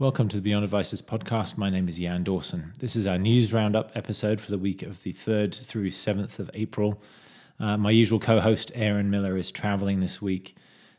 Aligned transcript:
Welcome 0.00 0.28
to 0.28 0.38
the 0.38 0.42
Beyond 0.42 0.62
Devices 0.62 1.02
podcast. 1.02 1.58
My 1.58 1.68
name 1.68 1.86
is 1.86 1.98
Jan 1.98 2.24
Dawson. 2.24 2.72
This 2.78 2.96
is 2.96 3.06
our 3.06 3.18
news 3.18 3.52
roundup 3.52 3.94
episode 3.94 4.40
for 4.40 4.50
the 4.50 4.56
week 4.56 4.80
of 4.80 5.02
the 5.02 5.12
3rd 5.12 5.54
through 5.54 5.90
7th 5.90 6.38
of 6.38 6.50
April. 6.54 7.02
Uh, 7.60 7.76
my 7.76 7.90
usual 7.90 8.18
co 8.18 8.40
host, 8.40 8.72
Aaron 8.74 9.10
Miller, 9.10 9.36
is 9.36 9.50
traveling 9.50 10.00
this 10.00 10.22
week, 10.22 10.56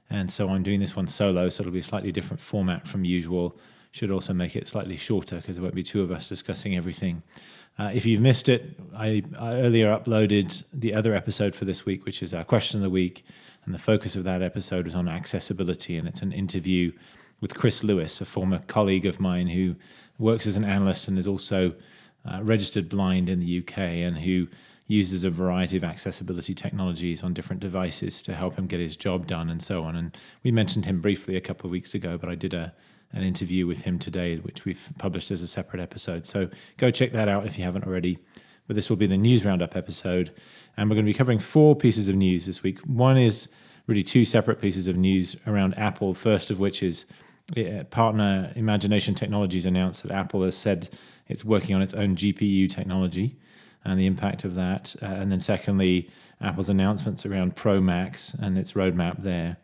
and 0.08 0.30
so 0.30 0.50
I'm 0.50 0.62
doing 0.62 0.80
this 0.80 0.96
one 0.96 1.08
solo, 1.08 1.50
so 1.50 1.64
it'll 1.64 1.74
be 1.74 1.80
a 1.80 1.84
slightly 1.84 2.12
different 2.12 2.42
format 2.42 2.88
from 2.88 3.04
usual. 3.04 3.58
Should 3.90 4.12
also 4.12 4.36
make 4.36 4.56
it 4.56 4.68
slightly 4.68 4.98
shorter 4.98 5.38
because 5.38 5.56
there 5.56 5.64
won't 5.64 5.74
be 5.74 5.82
two 5.82 6.04
of 6.04 6.12
us 6.12 6.30
discussing 6.30 6.78
everything. 6.78 7.24
Uh, 7.80 7.90
if 7.92 8.06
you've 8.06 8.22
missed 8.22 8.50
it, 8.50 8.80
I, 8.96 9.24
I 9.36 9.54
earlier 9.54 9.88
uploaded 9.88 10.64
the 10.72 10.94
other 10.94 11.16
episode 11.16 11.56
for 11.56 11.66
this 11.66 11.88
week, 11.88 12.06
which 12.06 12.22
is 12.22 12.36
our 12.36 12.44
question 12.44 12.78
of 12.78 12.84
the 12.84 12.90
week, 12.92 13.26
and 13.66 13.74
the 13.74 13.80
focus 13.80 14.16
of 14.16 14.26
that 14.26 14.44
episode 14.44 14.86
was 14.86 14.94
on 14.94 15.08
accessibility, 15.08 15.98
and 15.98 16.08
it's 16.08 16.22
an 16.22 16.32
interview 16.32 16.92
with 17.42 17.56
Chris 17.56 17.84
Lewis, 17.84 18.22
a 18.22 18.26
former 18.26 18.60
colleague 18.60 19.06
of 19.06 19.20
mine 19.20 19.48
who 19.48 19.76
works 20.18 20.48
as 20.48 20.56
an 20.56 20.64
analyst 20.64 21.08
and 21.08 21.18
is 21.18 21.28
also 21.28 21.74
uh, 22.24 22.40
registered 22.44 22.88
blind 22.88 23.28
in 23.28 23.40
the 23.40 23.60
UK 23.60 23.78
and 23.78 24.20
who 24.20 24.48
uses 24.88 25.24
a 25.24 25.30
variety 25.30 25.76
of 25.76 25.84
accessibility 25.84 26.54
technologies 26.54 27.24
on 27.24 27.34
different 27.34 27.62
devices 27.62 28.22
to 28.22 28.36
help 28.36 28.56
him 28.56 28.68
get 28.68 28.80
his 28.80 28.96
job 28.96 29.26
done 29.26 29.50
and 29.50 29.64
so 29.64 29.84
on. 29.84 29.96
And 29.96 30.16
we 30.44 30.52
mentioned 30.52 30.86
him 30.86 31.02
briefly 31.02 31.36
a 31.36 31.42
couple 31.42 31.68
of 31.68 31.72
weeks 31.72 31.96
ago, 31.96 32.18
but 32.18 32.30
I 32.30 32.36
did 32.36 32.54
a 32.54 32.74
an 33.14 33.24
interview 33.24 33.68
with 33.68 33.82
him 33.82 34.00
today, 34.00 34.38
which 34.38 34.66
we've 34.66 34.90
published 34.98 35.32
as 35.32 35.42
a 35.42 35.48
separate 35.48 35.82
episode. 35.82 36.26
So 36.26 36.50
go 36.78 36.92
check 36.92 37.12
that 37.12 37.28
out 37.28 37.46
if 37.46 37.58
you 37.58 37.64
haven't 37.64 37.86
already. 37.86 38.20
But 38.68 38.76
this 38.76 38.90
will 38.90 38.98
be 38.98 39.08
the 39.08 39.18
news 39.18 39.44
roundup 39.44 39.76
episode, 39.76 40.32
and 40.78 40.90
we're 40.90 40.96
going 40.96 41.06
to 41.06 41.12
be 41.12 41.18
covering 41.18 41.40
four 41.40 41.76
pieces 41.76 42.08
of 42.08 42.16
news 42.16 42.46
this 42.46 42.64
week. 42.64 42.80
One 42.82 43.18
is 43.18 43.50
really 43.86 44.04
two 44.04 44.24
separate 44.24 44.62
pieces 44.62 44.88
of 44.88 44.96
news 44.96 45.36
around 45.46 45.78
Apple. 45.78 46.14
First 46.14 46.52
of 46.52 46.60
which 46.60 46.82
is 46.82 47.06
partner 47.90 48.52
Imagination 48.56 49.16
Technologies 49.16 49.66
announced 49.66 50.04
that 50.04 50.12
Apple 50.12 50.44
has 50.44 50.56
said 50.56 50.90
it's 51.28 51.46
working 51.46 51.76
on 51.76 51.82
its 51.82 51.94
own 51.94 52.16
GPU 52.16 52.70
technology 52.70 53.38
and 53.84 54.00
the 54.00 54.06
impact 54.06 54.44
of 54.44 54.56
that. 54.56 54.96
Uh, 55.02 55.06
and 55.06 55.32
then, 55.32 55.40
secondly, 55.40 56.10
Apple's 56.40 56.70
announcements 56.70 57.26
around 57.26 57.56
Pro 57.56 57.82
Macs 57.82 58.34
and 58.34 58.58
its 58.58 58.74
roadmap 58.74 59.24
there. 59.24 59.58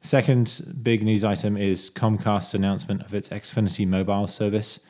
Second 0.00 0.78
big 0.82 1.02
news 1.04 1.22
item 1.22 1.56
is 1.56 1.90
Comcast 1.90 2.54
announcement 2.54 3.02
of 3.02 3.14
its 3.14 3.28
Xfinity 3.28 3.86
mobile 3.86 4.26
service, 4.26 4.80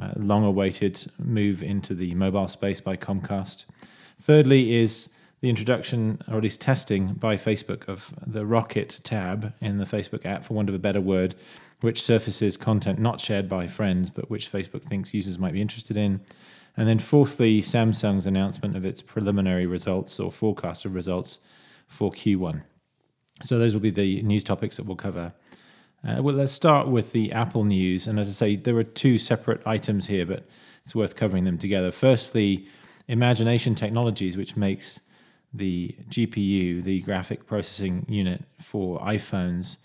uh, 0.00 0.12
long 0.16 0.44
awaited 0.44 1.10
move 1.18 1.62
into 1.62 1.94
the 1.94 2.14
mobile 2.14 2.48
space 2.48 2.80
by 2.80 2.94
Comcast. 2.96 3.64
Thirdly, 4.18 4.74
is 4.74 5.08
the 5.40 5.48
introduction, 5.48 6.20
or 6.28 6.36
at 6.36 6.42
least 6.42 6.60
testing 6.60 7.14
by 7.14 7.36
Facebook, 7.36 7.88
of 7.88 8.12
the 8.26 8.44
Rocket 8.44 9.00
tab 9.02 9.54
in 9.62 9.78
the 9.78 9.86
Facebook 9.86 10.26
app, 10.26 10.44
for 10.44 10.52
want 10.52 10.68
of 10.68 10.74
a 10.74 10.78
better 10.78 11.00
word, 11.00 11.34
which 11.80 12.02
surfaces 12.02 12.56
content 12.56 12.98
not 12.98 13.20
shared 13.20 13.48
by 13.48 13.66
friends, 13.66 14.10
but 14.10 14.30
which 14.30 14.50
Facebook 14.50 14.82
thinks 14.82 15.14
users 15.14 15.38
might 15.38 15.52
be 15.52 15.60
interested 15.62 15.96
in. 15.96 16.20
And 16.76 16.88
then, 16.88 16.98
fourthly, 16.98 17.60
Samsung's 17.60 18.26
announcement 18.26 18.76
of 18.76 18.84
its 18.84 19.02
preliminary 19.02 19.66
results 19.66 20.20
or 20.20 20.30
forecast 20.30 20.84
of 20.84 20.94
results 20.94 21.38
for 21.86 22.10
Q1. 22.10 22.62
So, 23.42 23.58
those 23.58 23.74
will 23.74 23.80
be 23.80 23.90
the 23.90 24.22
news 24.22 24.44
topics 24.44 24.76
that 24.76 24.86
we'll 24.86 24.96
cover. 24.96 25.34
Uh, 26.06 26.22
well, 26.22 26.34
let's 26.34 26.52
start 26.52 26.88
with 26.88 27.12
the 27.12 27.32
Apple 27.32 27.64
news. 27.64 28.06
And 28.06 28.18
as 28.18 28.28
I 28.28 28.32
say, 28.32 28.56
there 28.56 28.76
are 28.76 28.84
two 28.84 29.18
separate 29.18 29.66
items 29.66 30.06
here, 30.06 30.24
but 30.24 30.48
it's 30.82 30.94
worth 30.94 31.14
covering 31.14 31.44
them 31.44 31.58
together. 31.58 31.90
Firstly, 31.90 32.66
Imagination 33.08 33.74
Technologies, 33.74 34.36
which 34.36 34.56
makes 34.56 35.00
the 35.52 35.94
GPU, 36.08 36.82
the 36.82 37.02
graphic 37.02 37.46
processing 37.46 38.06
unit 38.08 38.44
for 38.58 39.00
iPhones, 39.00 39.78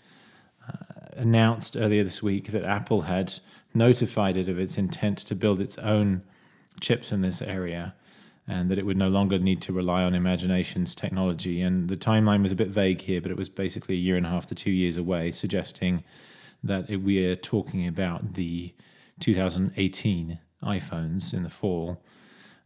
uh, 0.66 0.95
announced 1.16 1.76
earlier 1.76 2.04
this 2.04 2.22
week 2.22 2.48
that 2.52 2.64
Apple 2.64 3.02
had 3.02 3.34
notified 3.74 4.36
it 4.36 4.48
of 4.48 4.58
its 4.58 4.78
intent 4.78 5.18
to 5.18 5.34
build 5.34 5.60
its 5.60 5.78
own 5.78 6.22
chips 6.80 7.12
in 7.12 7.20
this 7.22 7.40
area 7.42 7.94
and 8.48 8.70
that 8.70 8.78
it 8.78 8.86
would 8.86 8.96
no 8.96 9.08
longer 9.08 9.38
need 9.38 9.60
to 9.60 9.72
rely 9.72 10.04
on 10.04 10.14
Imagination's 10.14 10.94
technology. 10.94 11.60
And 11.60 11.88
the 11.88 11.96
timeline 11.96 12.42
was 12.42 12.52
a 12.52 12.56
bit 12.56 12.68
vague 12.68 13.00
here, 13.00 13.20
but 13.20 13.30
it 13.30 13.36
was 13.36 13.48
basically 13.48 13.96
a 13.96 13.98
year 13.98 14.16
and 14.16 14.24
a 14.24 14.28
half 14.28 14.46
to 14.46 14.54
two 14.54 14.70
years 14.70 14.96
away, 14.96 15.32
suggesting 15.32 16.04
that 16.62 16.88
we 16.88 17.24
are 17.26 17.34
talking 17.34 17.86
about 17.86 18.34
the 18.34 18.72
2018 19.18 20.38
iPhones 20.62 21.34
in 21.34 21.42
the 21.42 21.48
fall. 21.48 22.02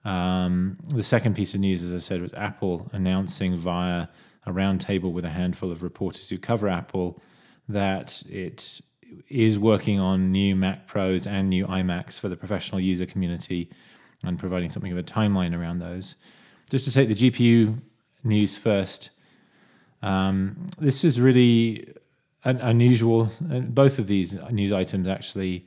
Um, 0.04 0.78
the 0.88 1.02
second 1.02 1.34
piece 1.34 1.54
of 1.54 1.60
news, 1.60 1.82
as 1.82 1.94
I 1.94 1.98
said, 1.98 2.20
was 2.20 2.34
Apple 2.34 2.90
announcing 2.92 3.56
via 3.56 4.08
a 4.46 4.52
roundtable 4.52 5.12
with 5.12 5.24
a 5.24 5.30
handful 5.30 5.70
of 5.70 5.82
reporters 5.82 6.28
who 6.28 6.38
cover 6.38 6.68
Apple 6.68 7.22
that 7.72 8.22
it 8.28 8.80
is 9.28 9.58
working 9.58 9.98
on 9.98 10.32
new 10.32 10.54
Mac 10.54 10.86
Pros 10.86 11.26
and 11.26 11.48
new 11.48 11.66
iMacs 11.66 12.18
for 12.18 12.28
the 12.28 12.36
professional 12.36 12.80
user 12.80 13.06
community 13.06 13.70
and 14.22 14.38
providing 14.38 14.70
something 14.70 14.92
of 14.92 14.98
a 14.98 15.02
timeline 15.02 15.58
around 15.58 15.78
those. 15.78 16.14
Just 16.68 16.84
to 16.84 16.92
take 16.92 17.08
the 17.08 17.14
GPU 17.14 17.80
news 18.22 18.56
first, 18.56 19.10
um, 20.02 20.68
this 20.78 21.04
is 21.04 21.20
really 21.20 21.92
an 22.44 22.58
unusual. 22.58 23.30
Both 23.40 23.98
of 23.98 24.06
these 24.06 24.38
news 24.50 24.72
items 24.72 25.08
actually 25.08 25.66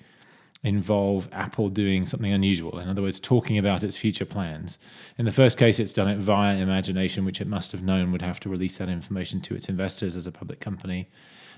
involve 0.63 1.27
Apple 1.33 1.67
doing 1.69 2.05
something 2.05 2.31
unusual. 2.31 2.79
In 2.79 2.87
other 2.87 3.01
words, 3.01 3.19
talking 3.19 3.57
about 3.57 3.83
its 3.83 3.97
future 3.97 4.25
plans. 4.25 4.79
In 5.17 5.25
the 5.25 5.31
first 5.31 5.57
case, 5.57 5.77
it's 5.77 5.91
done 5.91 6.07
it 6.07 6.19
via 6.19 6.57
Imagination, 6.57 7.25
which 7.25 7.41
it 7.41 7.47
must 7.47 7.73
have 7.73 7.83
known 7.83 8.11
would 8.13 8.21
have 8.21 8.39
to 8.41 8.49
release 8.49 8.77
that 8.77 8.87
information 8.87 9.41
to 9.41 9.55
its 9.55 9.67
investors 9.67 10.15
as 10.15 10.25
a 10.25 10.31
public 10.31 10.61
company. 10.61 11.09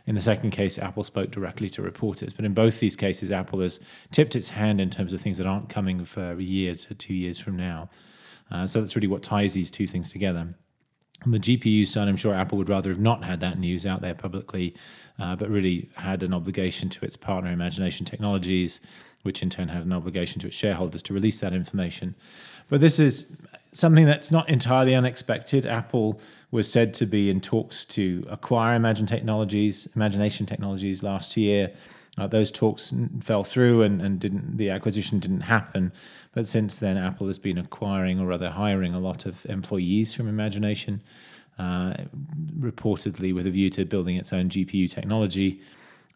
In 0.07 0.15
the 0.15 0.21
second 0.21 0.51
case, 0.51 0.77
Apple 0.77 1.03
spoke 1.03 1.31
directly 1.31 1.69
to 1.71 1.81
reporters. 1.81 2.33
But 2.33 2.45
in 2.45 2.53
both 2.53 2.79
these 2.79 2.95
cases, 2.95 3.31
Apple 3.31 3.61
has 3.61 3.79
tipped 4.11 4.35
its 4.35 4.49
hand 4.49 4.79
in 4.79 4.89
terms 4.89 5.13
of 5.13 5.21
things 5.21 5.37
that 5.39 5.47
aren't 5.47 5.69
coming 5.69 6.05
for 6.05 6.33
a 6.33 6.41
year 6.41 6.75
to 6.75 6.93
two 6.93 7.13
years 7.13 7.39
from 7.39 7.57
now. 7.57 7.89
Uh, 8.51 8.67
so 8.67 8.79
that's 8.79 8.95
really 8.95 9.07
what 9.07 9.23
ties 9.23 9.55
these 9.55 9.71
two 9.71 9.87
things 9.87 10.11
together. 10.11 10.55
On 11.25 11.31
the 11.31 11.39
GPU 11.39 11.87
side, 11.87 12.07
I'm 12.07 12.17
sure 12.17 12.35
Apple 12.35 12.57
would 12.57 12.69
rather 12.69 12.89
have 12.89 12.99
not 12.99 13.23
had 13.23 13.39
that 13.39 13.57
news 13.57 13.85
out 13.85 14.01
there 14.01 14.13
publicly, 14.13 14.75
uh, 15.17 15.35
but 15.35 15.49
really 15.49 15.89
had 15.95 16.21
an 16.21 16.33
obligation 16.33 16.89
to 16.89 17.05
its 17.05 17.17
partner, 17.17 17.51
Imagination 17.51 18.05
Technologies, 18.05 18.79
which 19.23 19.41
in 19.41 19.49
turn 19.49 19.69
had 19.69 19.83
an 19.83 19.93
obligation 19.93 20.39
to 20.41 20.47
its 20.47 20.55
shareholders 20.55 21.01
to 21.01 21.13
release 21.13 21.39
that 21.39 21.53
information. 21.53 22.13
But 22.69 22.79
this 22.79 22.99
is 22.99 23.35
something 23.71 24.05
that's 24.05 24.31
not 24.31 24.49
entirely 24.49 24.95
unexpected. 24.95 25.65
Apple 25.65 26.19
was 26.51 26.71
said 26.71 26.93
to 26.95 27.05
be 27.05 27.29
in 27.29 27.41
talks 27.41 27.85
to 27.85 28.25
acquire 28.29 28.75
Imagine 28.75 29.05
Technologies, 29.05 29.87
Imagination 29.95 30.45
Technologies 30.45 31.03
last 31.03 31.35
year. 31.35 31.71
Uh, 32.17 32.27
those 32.27 32.49
talks 32.49 32.93
fell 33.21 33.43
through 33.43 33.81
and, 33.81 34.01
and 34.01 34.19
didn't 34.19 34.55
the 34.55 34.69
acquisition 34.69 35.19
didn't 35.19 35.41
happen. 35.41 35.91
But 36.33 36.47
since 36.47 36.79
then, 36.79 36.97
Apple 36.97 37.27
has 37.27 37.39
been 37.39 37.57
acquiring 37.57 38.19
or 38.19 38.27
rather 38.27 38.51
hiring 38.51 38.93
a 38.93 38.99
lot 38.99 39.25
of 39.25 39.45
employees 39.47 40.13
from 40.13 40.29
Imagination, 40.29 41.01
uh, 41.59 41.95
reportedly 42.57 43.33
with 43.33 43.45
a 43.45 43.51
view 43.51 43.69
to 43.71 43.83
building 43.83 44.15
its 44.15 44.31
own 44.31 44.47
GPU 44.47 44.89
technology. 44.89 45.59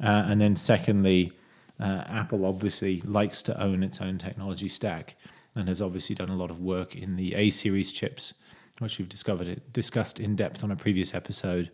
Uh, 0.01 0.23
and 0.27 0.39
then, 0.39 0.55
secondly, 0.55 1.33
uh, 1.79 2.03
Apple 2.07 2.45
obviously 2.45 3.01
likes 3.01 3.41
to 3.43 3.61
own 3.61 3.83
its 3.83 3.99
own 3.99 4.17
technology 4.17 4.69
stack 4.69 5.17
and 5.55 5.67
has 5.67 5.81
obviously 5.81 6.15
done 6.15 6.29
a 6.29 6.35
lot 6.35 6.51
of 6.51 6.59
work 6.59 6.95
in 6.95 7.15
the 7.15 7.35
A 7.35 7.49
series 7.49 7.91
chips, 7.91 8.33
which 8.79 8.97
we've 8.97 9.09
discovered 9.09 9.61
discussed 9.73 10.19
in 10.19 10.35
depth 10.35 10.63
on 10.63 10.71
a 10.71 10.75
previous 10.75 11.13
episode 11.13 11.71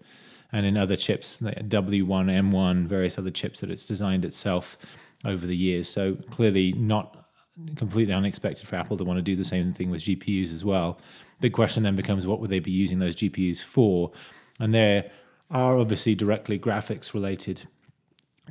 and 0.51 0.65
in 0.65 0.77
other 0.77 0.95
chips, 0.95 1.41
like 1.41 1.67
W1, 1.67 2.05
M1, 2.05 2.85
various 2.85 3.17
other 3.17 3.31
chips 3.31 3.59
that 3.59 3.69
it's 3.69 3.85
designed 3.85 4.23
itself 4.23 4.77
over 5.23 5.45
the 5.45 5.57
years. 5.57 5.89
So 5.89 6.15
clearly 6.29 6.71
not 6.73 7.25
completely 7.75 8.13
unexpected 8.13 8.67
for 8.67 8.75
Apple 8.75 8.97
to 8.97 9.03
want 9.03 9.17
to 9.17 9.23
do 9.23 9.35
the 9.35 9.43
same 9.43 9.73
thing 9.73 9.89
with 9.89 10.01
GPUs 10.01 10.53
as 10.53 10.63
well. 10.63 10.99
Big 11.41 11.53
question 11.53 11.83
then 11.83 11.95
becomes 11.95 12.27
what 12.27 12.39
would 12.39 12.49
they 12.49 12.59
be 12.59 12.71
using 12.71 12.99
those 12.99 13.15
GPUs 13.15 13.63
for? 13.63 14.11
And 14.59 14.73
there 14.73 15.11
are 15.51 15.77
obviously 15.77 16.15
directly 16.15 16.59
graphics 16.59 17.13
related 17.13 17.63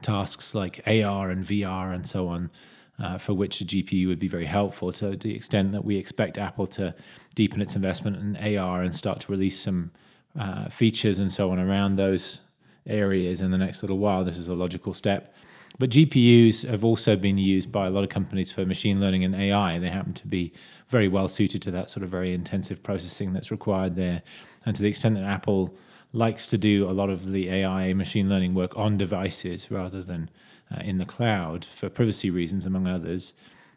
tasks 0.02 0.54
like 0.54 0.82
AR 0.86 1.30
and 1.30 1.44
VR 1.44 1.94
and 1.94 2.06
so 2.06 2.28
on. 2.28 2.50
Uh, 2.96 3.18
for 3.18 3.34
which 3.34 3.60
a 3.60 3.64
GPU 3.64 4.06
would 4.06 4.20
be 4.20 4.28
very 4.28 4.44
helpful 4.44 4.92
to 4.92 5.16
the 5.16 5.34
extent 5.34 5.72
that 5.72 5.84
we 5.84 5.96
expect 5.96 6.38
Apple 6.38 6.68
to 6.68 6.94
deepen 7.34 7.60
its 7.60 7.74
investment 7.74 8.16
in 8.38 8.56
AR 8.56 8.82
and 8.82 8.94
start 8.94 9.18
to 9.22 9.32
release 9.32 9.58
some 9.58 9.90
uh, 10.38 10.68
features 10.68 11.18
and 11.18 11.32
so 11.32 11.50
on 11.50 11.58
around 11.58 11.96
those 11.96 12.42
areas 12.86 13.40
in 13.40 13.50
the 13.50 13.58
next 13.58 13.82
little 13.82 13.98
while. 13.98 14.22
This 14.24 14.38
is 14.38 14.46
a 14.46 14.54
logical 14.54 14.94
step. 14.94 15.34
But 15.78 15.90
GPUs 15.90 16.68
have 16.68 16.84
also 16.84 17.16
been 17.16 17.36
used 17.36 17.72
by 17.72 17.86
a 17.86 17.90
lot 17.90 18.04
of 18.04 18.10
companies 18.10 18.52
for 18.52 18.64
machine 18.64 19.00
learning 19.00 19.24
and 19.24 19.34
AI. 19.34 19.78
They 19.78 19.88
happen 19.88 20.12
to 20.14 20.26
be 20.26 20.52
very 20.88 21.08
well 21.08 21.26
suited 21.26 21.62
to 21.62 21.70
that 21.72 21.90
sort 21.90 22.04
of 22.04 22.10
very 22.10 22.32
intensive 22.32 22.82
processing 22.82 23.32
that's 23.32 23.50
required 23.50 23.96
there. 23.96 24.22
And 24.64 24.76
to 24.76 24.82
the 24.82 24.88
extent 24.88 25.16
that 25.16 25.24
Apple 25.24 25.76
likes 26.12 26.46
to 26.48 26.58
do 26.58 26.88
a 26.88 26.92
lot 26.92 27.10
of 27.10 27.32
the 27.32 27.48
AI 27.50 27.92
machine 27.92 28.28
learning 28.28 28.54
work 28.54 28.76
on 28.76 28.96
devices 28.96 29.68
rather 29.70 30.00
than 30.00 30.30
uh, 30.72 30.80
in 30.80 30.98
the 30.98 31.04
cloud 31.04 31.64
for 31.64 31.88
privacy 31.88 32.30
reasons, 32.30 32.66
among 32.66 32.86
others, 32.86 33.34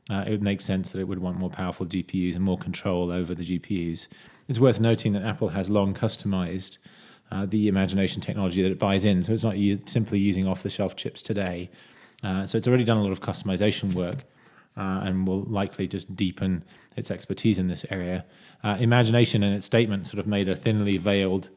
uh, 0.10 0.24
it 0.26 0.32
would 0.32 0.44
make 0.44 0.62
sense 0.62 0.92
that 0.92 1.00
it 1.00 1.08
would 1.08 1.20
want 1.20 1.38
more 1.38 1.50
powerful 1.50 1.86
GPUs 1.86 2.36
and 2.36 2.44
more 2.44 2.58
control 2.58 3.12
over 3.12 3.36
the 3.36 3.44
GPUs. 3.44 4.08
It's 4.48 4.60
worth 4.60 4.80
noting 4.80 5.14
that 5.14 5.24
Apple 5.24 5.50
has 5.50 5.70
long 5.70 5.94
customized 5.94 6.78
uh, 7.30 7.46
the 7.46 7.68
imagination 7.68 8.22
technology 8.22 8.62
that 8.62 8.72
it 8.72 8.80
buys 8.80 9.04
in, 9.04 9.22
so 9.22 9.34
it's 9.34 9.44
not 9.44 9.58
u- 9.58 9.82
simply 9.86 10.20
using 10.20 10.48
off 10.48 10.64
the 10.64 10.70
shelf 10.70 10.96
chips 10.96 11.22
today. 11.22 11.70
Uh, 12.24 12.46
so 12.46 12.58
it's 12.58 12.68
already 12.68 12.86
done 12.86 12.98
a 12.98 13.04
lot 13.04 13.12
of 13.12 13.20
customization 13.20 13.94
work 13.94 14.24
uh, 14.78 15.02
and 15.04 15.28
will 15.28 15.44
likely 15.44 15.88
just 15.88 16.16
deepen 16.16 16.64
its 16.96 17.12
expertise 17.12 17.60
in 17.60 17.68
this 17.68 17.86
area. 17.90 18.26
Uh, 18.64 18.78
Imagination 18.80 19.44
in 19.44 19.52
its 19.54 19.66
statement 19.66 20.08
sort 20.08 20.20
of 20.20 20.28
made 20.28 20.48
a 20.48 20.56
thinly 20.56 20.98
veiled 20.98 21.50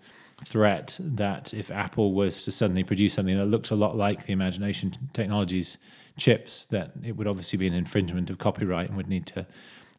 threat 0.45 0.97
that 1.01 1.53
if 1.55 1.71
Apple 1.71 2.13
was 2.13 2.45
to 2.45 2.51
suddenly 2.51 2.85
produce 2.85 3.15
something 3.15 3.37
that 3.37 3.47
looked 3.47 3.71
a 3.71 3.75
lot 3.75 3.97
like 3.97 4.27
the 4.27 4.33
Imagination 4.33 4.93
Technologies 5.13 5.79
chips, 6.17 6.67
that 6.67 6.93
it 7.05 7.17
would 7.17 7.27
obviously 7.27 7.57
be 7.59 7.67
an 7.67 7.75
infringement 7.75 8.31
of 8.31 8.39
copyright 8.39 8.89
and 8.89 8.97
would 8.97 9.09
need 9.09 9.27
to 9.27 9.47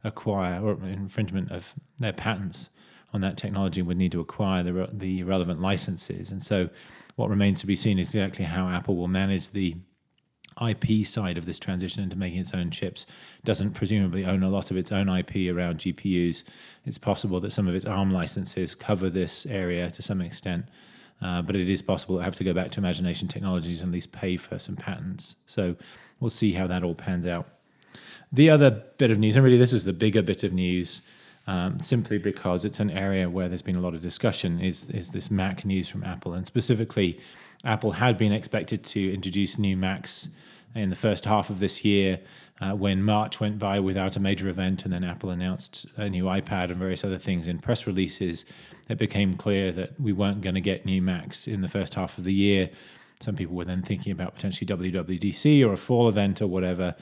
acquire 0.04 0.62
or 0.62 0.74
infringement 0.86 1.52
of 1.52 1.76
their 2.00 2.14
patents 2.14 2.70
on 3.14 3.22
that 3.22 3.38
technology 3.38 3.82
would 3.82 3.98
need 3.98 4.12
to 4.12 4.20
acquire 4.20 4.64
the, 4.64 4.90
the 4.92 5.24
relevant 5.24 5.62
licenses. 5.62 6.32
And 6.32 6.42
so, 6.42 6.70
what 7.16 7.30
remains 7.30 7.60
to 7.60 7.68
be 7.68 7.76
seen 7.76 8.00
is 8.00 8.16
exactly 8.16 8.46
how 8.46 8.70
Apple 8.70 8.96
will 8.96 9.10
manage 9.10 9.52
the 9.52 9.76
IP 10.62 11.06
side 11.06 11.38
of 11.38 11.46
this 11.46 11.60
transition 11.60 12.04
into 12.04 12.18
making 12.18 12.40
its 12.40 12.54
own 12.54 12.70
chips 12.70 13.06
doesn't 13.44 13.72
presumably 13.72 14.26
own 14.26 14.44
a 14.44 14.50
lot 14.50 14.72
of 14.72 14.78
its 14.78 14.92
own 14.92 15.10
IP 15.10 15.54
around 15.54 15.80
GPUs. 15.80 16.44
It's 16.86 16.98
possible 16.98 17.40
that 17.40 17.52
some 17.52 17.68
of 17.68 17.76
its 17.76 17.86
ARM 17.86 18.12
licenses 18.12 18.76
cover 18.76 19.10
this 19.10 19.46
area 19.46 19.90
to 19.92 20.02
some 20.02 20.22
extent, 20.22 20.66
uh, 21.22 21.42
but 21.42 21.56
it 21.56 21.70
is 21.70 21.82
possible 21.82 22.18
to 22.18 22.24
have 22.24 22.36
to 22.36 22.44
go 22.44 22.54
back 22.54 22.72
to 22.72 22.80
Imagination 22.80 23.28
Technologies 23.28 23.82
and 23.82 23.92
at 23.92 23.94
least 23.94 24.12
pay 24.12 24.38
for 24.38 24.60
some 24.60 24.76
patents. 24.76 25.36
So 25.46 25.76
we'll 26.20 26.30
see 26.30 26.54
how 26.54 26.68
that 26.68 26.84
all 26.84 26.96
pans 26.96 27.26
out. 27.26 27.48
The 28.32 28.50
other 28.50 28.84
bit 28.98 29.12
of 29.12 29.20
news, 29.20 29.36
and 29.36 29.44
really 29.44 29.58
this 29.58 29.74
is 29.74 29.84
the 29.84 29.94
bigger 29.94 30.22
bit 30.22 30.44
of 30.44 30.54
news, 30.54 31.02
um, 31.48 31.80
simply 31.80 32.18
because 32.18 32.64
it's 32.64 32.80
an 32.80 32.92
area 32.92 33.30
where 33.30 33.50
there's 33.50 33.62
been 33.64 33.76
a 33.76 33.82
lot 33.82 33.94
of 33.94 34.02
discussion, 34.02 34.62
is, 34.62 34.90
is 34.92 35.12
this 35.12 35.30
Mac 35.30 35.66
news 35.66 35.90
from 35.90 36.04
Apple. 36.04 36.34
And 36.34 36.46
specifically, 36.46 37.20
Apple 37.66 37.94
had 37.94 38.18
been 38.18 38.32
expected 38.32 38.84
to 38.86 39.14
introduce 39.14 39.58
new 39.58 39.76
Macs 39.76 40.30
in 40.76 40.90
the 40.90 40.96
first 40.96 41.26
half 41.26 41.50
of 41.50 41.60
this 41.60 41.84
year. 41.84 42.20
Uh, 42.60 42.76
when 42.76 43.02
March 43.02 43.40
went 43.40 43.58
by 43.58 43.80
without 43.80 44.16
a 44.16 44.20
major 44.20 44.48
event, 44.48 44.84
and 44.84 44.94
then 44.94 45.04
Apple 45.04 45.32
announced 45.32 45.88
a 45.98 46.08
new 46.08 46.26
iPad 46.26 46.66
and 46.66 46.76
various 46.76 47.04
other 47.04 47.18
things 47.18 47.48
in 47.48 47.60
press 47.60 47.88
releases, 47.88 48.46
it 48.88 48.98
became 48.98 49.34
clear 49.34 49.72
that 49.72 50.00
we 50.00 50.14
weren't 50.14 50.42
going 50.42 50.56
to 50.56 50.62
get 50.62 50.86
new 50.86 51.02
Macs 51.02 51.48
in 51.48 51.62
the 51.62 51.68
first 51.68 51.96
half 51.96 52.18
of 52.18 52.24
the 52.24 52.34
year. 52.34 52.70
Some 53.20 53.36
people 53.36 53.56
were 53.56 53.66
then 53.66 53.82
thinking 53.82 54.12
about 54.12 54.36
potentially 54.36 54.68
WWDC 54.68 55.66
or 55.68 55.74
a 55.74 55.78
fall 55.78 56.08
event 56.08 56.42
or 56.42 56.48
whatever. 56.48 56.96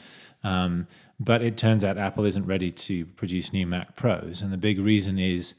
Um, 0.44 0.88
but 1.20 1.42
it 1.42 1.58
turns 1.58 1.84
out 1.84 1.98
Apple 1.98 2.26
isn't 2.26 2.46
ready 2.46 2.72
to 2.72 3.06
produce 3.06 3.52
new 3.52 3.68
Mac 3.68 3.96
Pros. 3.96 4.42
And 4.42 4.54
the 4.54 4.58
big 4.58 4.80
reason 4.80 5.20
is 5.20 5.56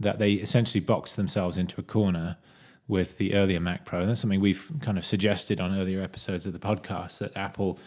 that 0.00 0.18
they 0.18 0.32
essentially 0.32 0.80
boxed 0.80 1.16
themselves 1.16 1.56
into 1.56 1.80
a 1.80 1.84
corner 1.84 2.36
with 2.86 3.18
the 3.18 3.34
earlier 3.34 3.60
Mac 3.60 3.84
Pro. 3.84 4.00
And 4.00 4.10
that's 4.10 4.20
something 4.20 4.40
we've 4.40 4.70
kind 4.80 4.98
of 4.98 5.06
suggested 5.06 5.60
on 5.60 5.78
earlier 5.78 6.02
episodes 6.02 6.46
of 6.46 6.52
the 6.52 6.58
podcast 6.58 7.18
that 7.18 7.36
Apple 7.36 7.78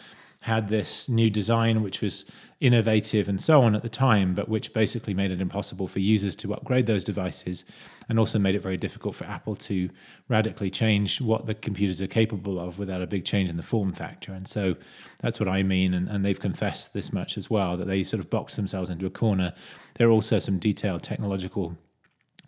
had 0.42 0.68
this 0.68 1.08
new 1.08 1.28
design 1.28 1.82
which 1.82 2.00
was 2.00 2.24
innovative 2.60 3.28
and 3.28 3.40
so 3.40 3.60
on 3.62 3.74
at 3.74 3.82
the 3.82 3.88
time, 3.88 4.34
but 4.34 4.48
which 4.48 4.72
basically 4.72 5.12
made 5.12 5.32
it 5.32 5.40
impossible 5.40 5.88
for 5.88 5.98
users 5.98 6.36
to 6.36 6.54
upgrade 6.54 6.86
those 6.86 7.02
devices 7.02 7.64
and 8.08 8.18
also 8.18 8.38
made 8.38 8.54
it 8.54 8.62
very 8.62 8.76
difficult 8.76 9.16
for 9.16 9.24
Apple 9.24 9.56
to 9.56 9.90
radically 10.28 10.70
change 10.70 11.20
what 11.20 11.46
the 11.46 11.54
computers 11.54 12.00
are 12.00 12.06
capable 12.06 12.58
of 12.60 12.78
without 12.78 13.02
a 13.02 13.06
big 13.06 13.24
change 13.24 13.50
in 13.50 13.56
the 13.56 13.62
form 13.64 13.92
factor. 13.92 14.32
And 14.32 14.46
so 14.46 14.76
that's 15.20 15.40
what 15.40 15.48
I 15.48 15.64
mean. 15.64 15.92
And, 15.92 16.08
and 16.08 16.24
they've 16.24 16.38
confessed 16.38 16.94
this 16.94 17.12
much 17.12 17.36
as 17.36 17.50
well 17.50 17.76
that 17.76 17.86
they 17.86 18.04
sort 18.04 18.20
of 18.20 18.30
box 18.30 18.54
themselves 18.54 18.90
into 18.90 19.06
a 19.06 19.10
corner. 19.10 19.52
There 19.94 20.08
are 20.08 20.12
also 20.12 20.38
some 20.38 20.58
detailed 20.58 21.02
technological 21.02 21.76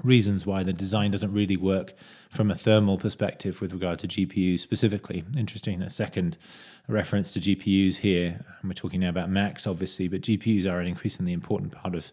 reasons 0.03 0.47
why 0.47 0.63
the 0.63 0.73
design 0.73 1.11
doesn't 1.11 1.33
really 1.33 1.57
work 1.57 1.95
from 2.31 2.51
a 2.51 2.55
thermal 2.55 2.97
perspective 2.97 3.61
with 3.61 3.73
regard 3.73 3.99
to 4.01 4.09
GPUs 4.09 4.61
specifically. 4.61 5.25
Interesting, 5.37 5.83
a 5.83 5.91
second 5.91 6.39
reference 6.89 7.33
to 7.33 7.41
GPUs 7.41 7.99
here. 7.99 8.45
We're 8.63 8.73
talking 8.73 9.01
now 9.01 9.09
about 9.09 9.31
Macs, 9.31 9.67
obviously, 9.67 10.09
but 10.09 10.23
GPUs 10.23 10.71
are 10.71 10.81
an 10.81 10.87
increasingly 10.87 11.33
important 11.33 11.73
part 11.73 11.95
of 11.95 12.13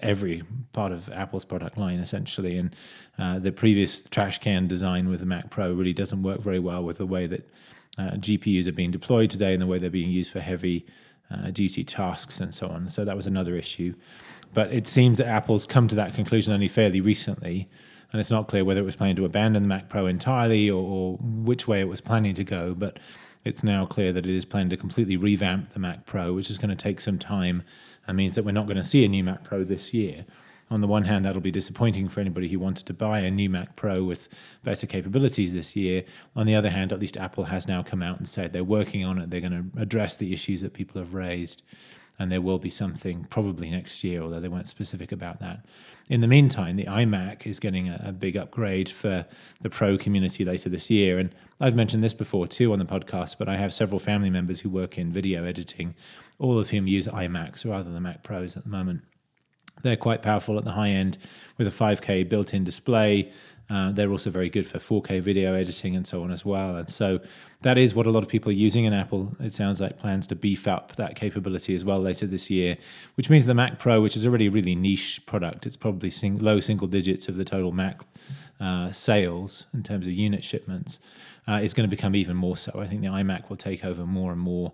every 0.00 0.42
part 0.72 0.92
of 0.92 1.08
Apple's 1.10 1.44
product 1.44 1.76
line, 1.76 1.98
essentially. 1.98 2.56
And 2.56 2.74
uh, 3.18 3.38
the 3.38 3.52
previous 3.52 4.00
trash 4.00 4.38
can 4.38 4.66
design 4.66 5.08
with 5.08 5.20
the 5.20 5.26
Mac 5.26 5.50
Pro 5.50 5.72
really 5.72 5.92
doesn't 5.92 6.22
work 6.22 6.40
very 6.40 6.58
well 6.58 6.82
with 6.84 6.98
the 6.98 7.06
way 7.06 7.26
that 7.26 7.48
uh, 7.98 8.12
GPUs 8.12 8.68
are 8.68 8.72
being 8.72 8.92
deployed 8.92 9.30
today 9.30 9.52
and 9.52 9.60
the 9.60 9.66
way 9.66 9.78
they're 9.78 9.90
being 9.90 10.10
used 10.10 10.30
for 10.30 10.40
heavy 10.40 10.86
uh, 11.30 11.50
duty 11.50 11.84
tasks 11.84 12.40
and 12.40 12.54
so 12.54 12.68
on. 12.68 12.88
So 12.88 13.04
that 13.04 13.16
was 13.16 13.26
another 13.26 13.56
issue. 13.56 13.94
But 14.54 14.72
it 14.72 14.86
seems 14.86 15.18
that 15.18 15.26
Apple's 15.26 15.66
come 15.66 15.88
to 15.88 15.94
that 15.94 16.14
conclusion 16.14 16.54
only 16.54 16.68
fairly 16.68 17.00
recently, 17.00 17.68
and 18.10 18.20
it's 18.20 18.30
not 18.30 18.48
clear 18.48 18.64
whether 18.64 18.80
it 18.80 18.84
was 18.84 18.96
planning 18.96 19.16
to 19.16 19.24
abandon 19.24 19.62
the 19.62 19.68
Mac 19.68 19.88
Pro 19.88 20.06
entirely 20.06 20.70
or, 20.70 20.82
or 20.82 21.18
which 21.20 21.68
way 21.68 21.80
it 21.80 21.88
was 21.88 22.00
planning 22.00 22.34
to 22.34 22.44
go. 22.44 22.74
But 22.74 22.98
it's 23.44 23.62
now 23.62 23.84
clear 23.86 24.12
that 24.12 24.24
it 24.24 24.34
is 24.34 24.44
planning 24.44 24.70
to 24.70 24.76
completely 24.76 25.16
revamp 25.16 25.70
the 25.70 25.78
Mac 25.78 26.06
Pro, 26.06 26.32
which 26.32 26.50
is 26.50 26.58
going 26.58 26.70
to 26.70 26.76
take 26.76 27.00
some 27.00 27.18
time 27.18 27.62
and 28.06 28.16
means 28.16 28.34
that 28.34 28.44
we're 28.44 28.52
not 28.52 28.66
going 28.66 28.76
to 28.78 28.84
see 28.84 29.04
a 29.04 29.08
new 29.08 29.22
Mac 29.22 29.44
Pro 29.44 29.64
this 29.64 29.92
year. 29.92 30.24
On 30.70 30.80
the 30.80 30.86
one 30.86 31.04
hand, 31.04 31.24
that'll 31.24 31.40
be 31.40 31.50
disappointing 31.50 32.08
for 32.08 32.20
anybody 32.20 32.48
who 32.48 32.58
wanted 32.58 32.86
to 32.86 32.94
buy 32.94 33.20
a 33.20 33.30
new 33.30 33.48
Mac 33.48 33.74
Pro 33.74 34.04
with 34.04 34.28
better 34.62 34.86
capabilities 34.86 35.54
this 35.54 35.74
year. 35.74 36.04
On 36.36 36.46
the 36.46 36.54
other 36.54 36.70
hand, 36.70 36.92
at 36.92 37.00
least 37.00 37.16
Apple 37.16 37.44
has 37.44 37.66
now 37.66 37.82
come 37.82 38.02
out 38.02 38.18
and 38.18 38.28
said 38.28 38.52
they're 38.52 38.64
working 38.64 39.04
on 39.04 39.18
it. 39.18 39.30
They're 39.30 39.40
going 39.40 39.72
to 39.72 39.80
address 39.80 40.16
the 40.16 40.32
issues 40.32 40.60
that 40.60 40.74
people 40.74 41.00
have 41.00 41.14
raised 41.14 41.62
and 42.18 42.32
there 42.32 42.40
will 42.40 42.58
be 42.58 42.70
something 42.70 43.24
probably 43.30 43.70
next 43.70 44.02
year, 44.02 44.20
although 44.20 44.40
they 44.40 44.48
weren't 44.48 44.68
specific 44.68 45.12
about 45.12 45.38
that. 45.38 45.64
In 46.08 46.20
the 46.20 46.26
meantime, 46.26 46.76
the 46.76 46.84
iMac 46.84 47.46
is 47.46 47.60
getting 47.60 47.88
a, 47.88 48.00
a, 48.06 48.12
big 48.12 48.36
upgrade 48.36 48.88
for 48.88 49.24
the 49.60 49.70
pro 49.70 49.96
community 49.96 50.44
later 50.44 50.68
this 50.68 50.90
year. 50.90 51.18
And 51.18 51.32
I've 51.60 51.76
mentioned 51.76 52.02
this 52.02 52.14
before 52.14 52.48
too 52.48 52.72
on 52.72 52.80
the 52.80 52.84
podcast, 52.84 53.38
but 53.38 53.48
I 53.48 53.56
have 53.56 53.72
several 53.72 54.00
family 54.00 54.30
members 54.30 54.60
who 54.60 54.70
work 54.70 54.98
in 54.98 55.12
video 55.12 55.44
editing, 55.44 55.94
all 56.40 56.58
of 56.58 56.70
whom 56.70 56.88
use 56.88 57.06
iMacs 57.06 57.64
rather 57.64 57.90
than 57.90 58.02
Mac 58.02 58.24
Pros 58.24 58.56
at 58.56 58.64
the 58.64 58.70
moment. 58.70 59.02
They're 59.82 59.96
quite 59.96 60.22
powerful 60.22 60.58
at 60.58 60.64
the 60.64 60.72
high 60.72 60.90
end 60.90 61.18
with 61.56 61.66
a 61.66 61.70
5K 61.70 62.28
built 62.28 62.54
in 62.54 62.64
display, 62.64 63.32
uh, 63.70 63.92
they're 63.92 64.10
also 64.10 64.30
very 64.30 64.48
good 64.48 64.66
for 64.66 64.78
4K 64.78 65.20
video 65.20 65.52
editing 65.52 65.94
and 65.94 66.06
so 66.06 66.22
on 66.22 66.30
as 66.30 66.44
well. 66.44 66.76
And 66.76 66.88
so 66.88 67.20
that 67.62 67.76
is 67.76 67.94
what 67.94 68.06
a 68.06 68.10
lot 68.10 68.22
of 68.22 68.28
people 68.28 68.50
are 68.50 68.54
using. 68.54 68.86
And 68.86 68.94
Apple, 68.94 69.36
it 69.40 69.52
sounds 69.52 69.80
like, 69.80 69.98
plans 69.98 70.26
to 70.28 70.36
beef 70.36 70.66
up 70.66 70.96
that 70.96 71.16
capability 71.16 71.74
as 71.74 71.84
well 71.84 72.00
later 72.00 72.26
this 72.26 72.48
year, 72.48 72.78
which 73.14 73.28
means 73.28 73.44
the 73.44 73.54
Mac 73.54 73.78
Pro, 73.78 74.00
which 74.00 74.16
is 74.16 74.26
already 74.26 74.46
a 74.46 74.50
really 74.50 74.74
niche 74.74 75.20
product, 75.26 75.66
it's 75.66 75.76
probably 75.76 76.08
sing- 76.08 76.38
low 76.38 76.60
single 76.60 76.88
digits 76.88 77.28
of 77.28 77.36
the 77.36 77.44
total 77.44 77.72
Mac 77.72 78.00
uh, 78.58 78.90
sales 78.92 79.64
in 79.74 79.82
terms 79.82 80.06
of 80.06 80.14
unit 80.14 80.44
shipments, 80.44 80.98
uh, 81.46 81.60
is 81.62 81.74
going 81.74 81.88
to 81.88 81.94
become 81.94 82.14
even 82.16 82.36
more 82.36 82.56
so. 82.56 82.72
I 82.80 82.86
think 82.86 83.02
the 83.02 83.08
iMac 83.08 83.50
will 83.50 83.56
take 83.56 83.84
over 83.84 84.06
more 84.06 84.32
and 84.32 84.40
more 84.40 84.72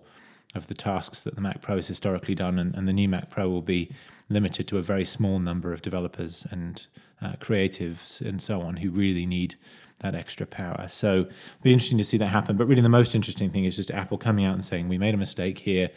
of 0.55 0.67
the 0.67 0.73
tasks 0.73 1.21
that 1.23 1.35
the 1.35 1.41
Mac 1.41 1.61
Pro 1.61 1.75
has 1.75 1.87
historically 1.87 2.35
done, 2.35 2.57
and, 2.57 2.73
and 2.75 2.87
the 2.87 2.93
new 2.93 3.09
Mac 3.09 3.29
Pro 3.29 3.49
will 3.49 3.61
be 3.61 3.91
limited 4.29 4.67
to 4.67 4.77
a 4.77 4.81
very 4.81 5.05
small 5.05 5.39
number 5.39 5.73
of 5.73 5.81
developers 5.81 6.47
and 6.49 6.87
uh, 7.21 7.33
creatives 7.33 8.21
and 8.21 8.41
so 8.41 8.61
on 8.61 8.77
who 8.77 8.89
really 8.89 9.25
need 9.25 9.55
that 9.99 10.15
extra 10.15 10.45
power. 10.45 10.87
So 10.87 11.27
be 11.63 11.71
interesting 11.71 11.97
to 11.97 12.03
see 12.03 12.17
that 12.17 12.27
happen. 12.27 12.57
But 12.57 12.65
really, 12.65 12.81
the 12.81 12.89
most 12.89 13.15
interesting 13.15 13.49
thing 13.49 13.65
is 13.65 13.75
just 13.75 13.91
Apple 13.91 14.17
coming 14.17 14.45
out 14.45 14.53
and 14.53 14.63
saying 14.63 14.89
we 14.89 14.97
made 14.97 15.13
a 15.13 15.17
mistake 15.17 15.59
here, 15.59 15.89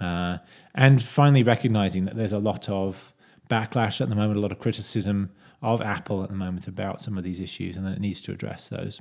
uh, 0.00 0.38
and 0.74 1.02
finally 1.02 1.42
recognizing 1.42 2.04
that 2.04 2.16
there's 2.16 2.32
a 2.32 2.38
lot 2.38 2.68
of 2.68 3.12
backlash 3.48 4.00
at 4.00 4.08
the 4.08 4.14
moment, 4.14 4.36
a 4.36 4.40
lot 4.40 4.52
of 4.52 4.58
criticism 4.58 5.30
of 5.62 5.80
Apple 5.80 6.22
at 6.22 6.28
the 6.28 6.36
moment 6.36 6.68
about 6.68 7.00
some 7.00 7.18
of 7.18 7.24
these 7.24 7.40
issues, 7.40 7.76
and 7.76 7.86
that 7.86 7.94
it 7.94 8.00
needs 8.00 8.20
to 8.20 8.32
address 8.32 8.68
those. 8.68 9.00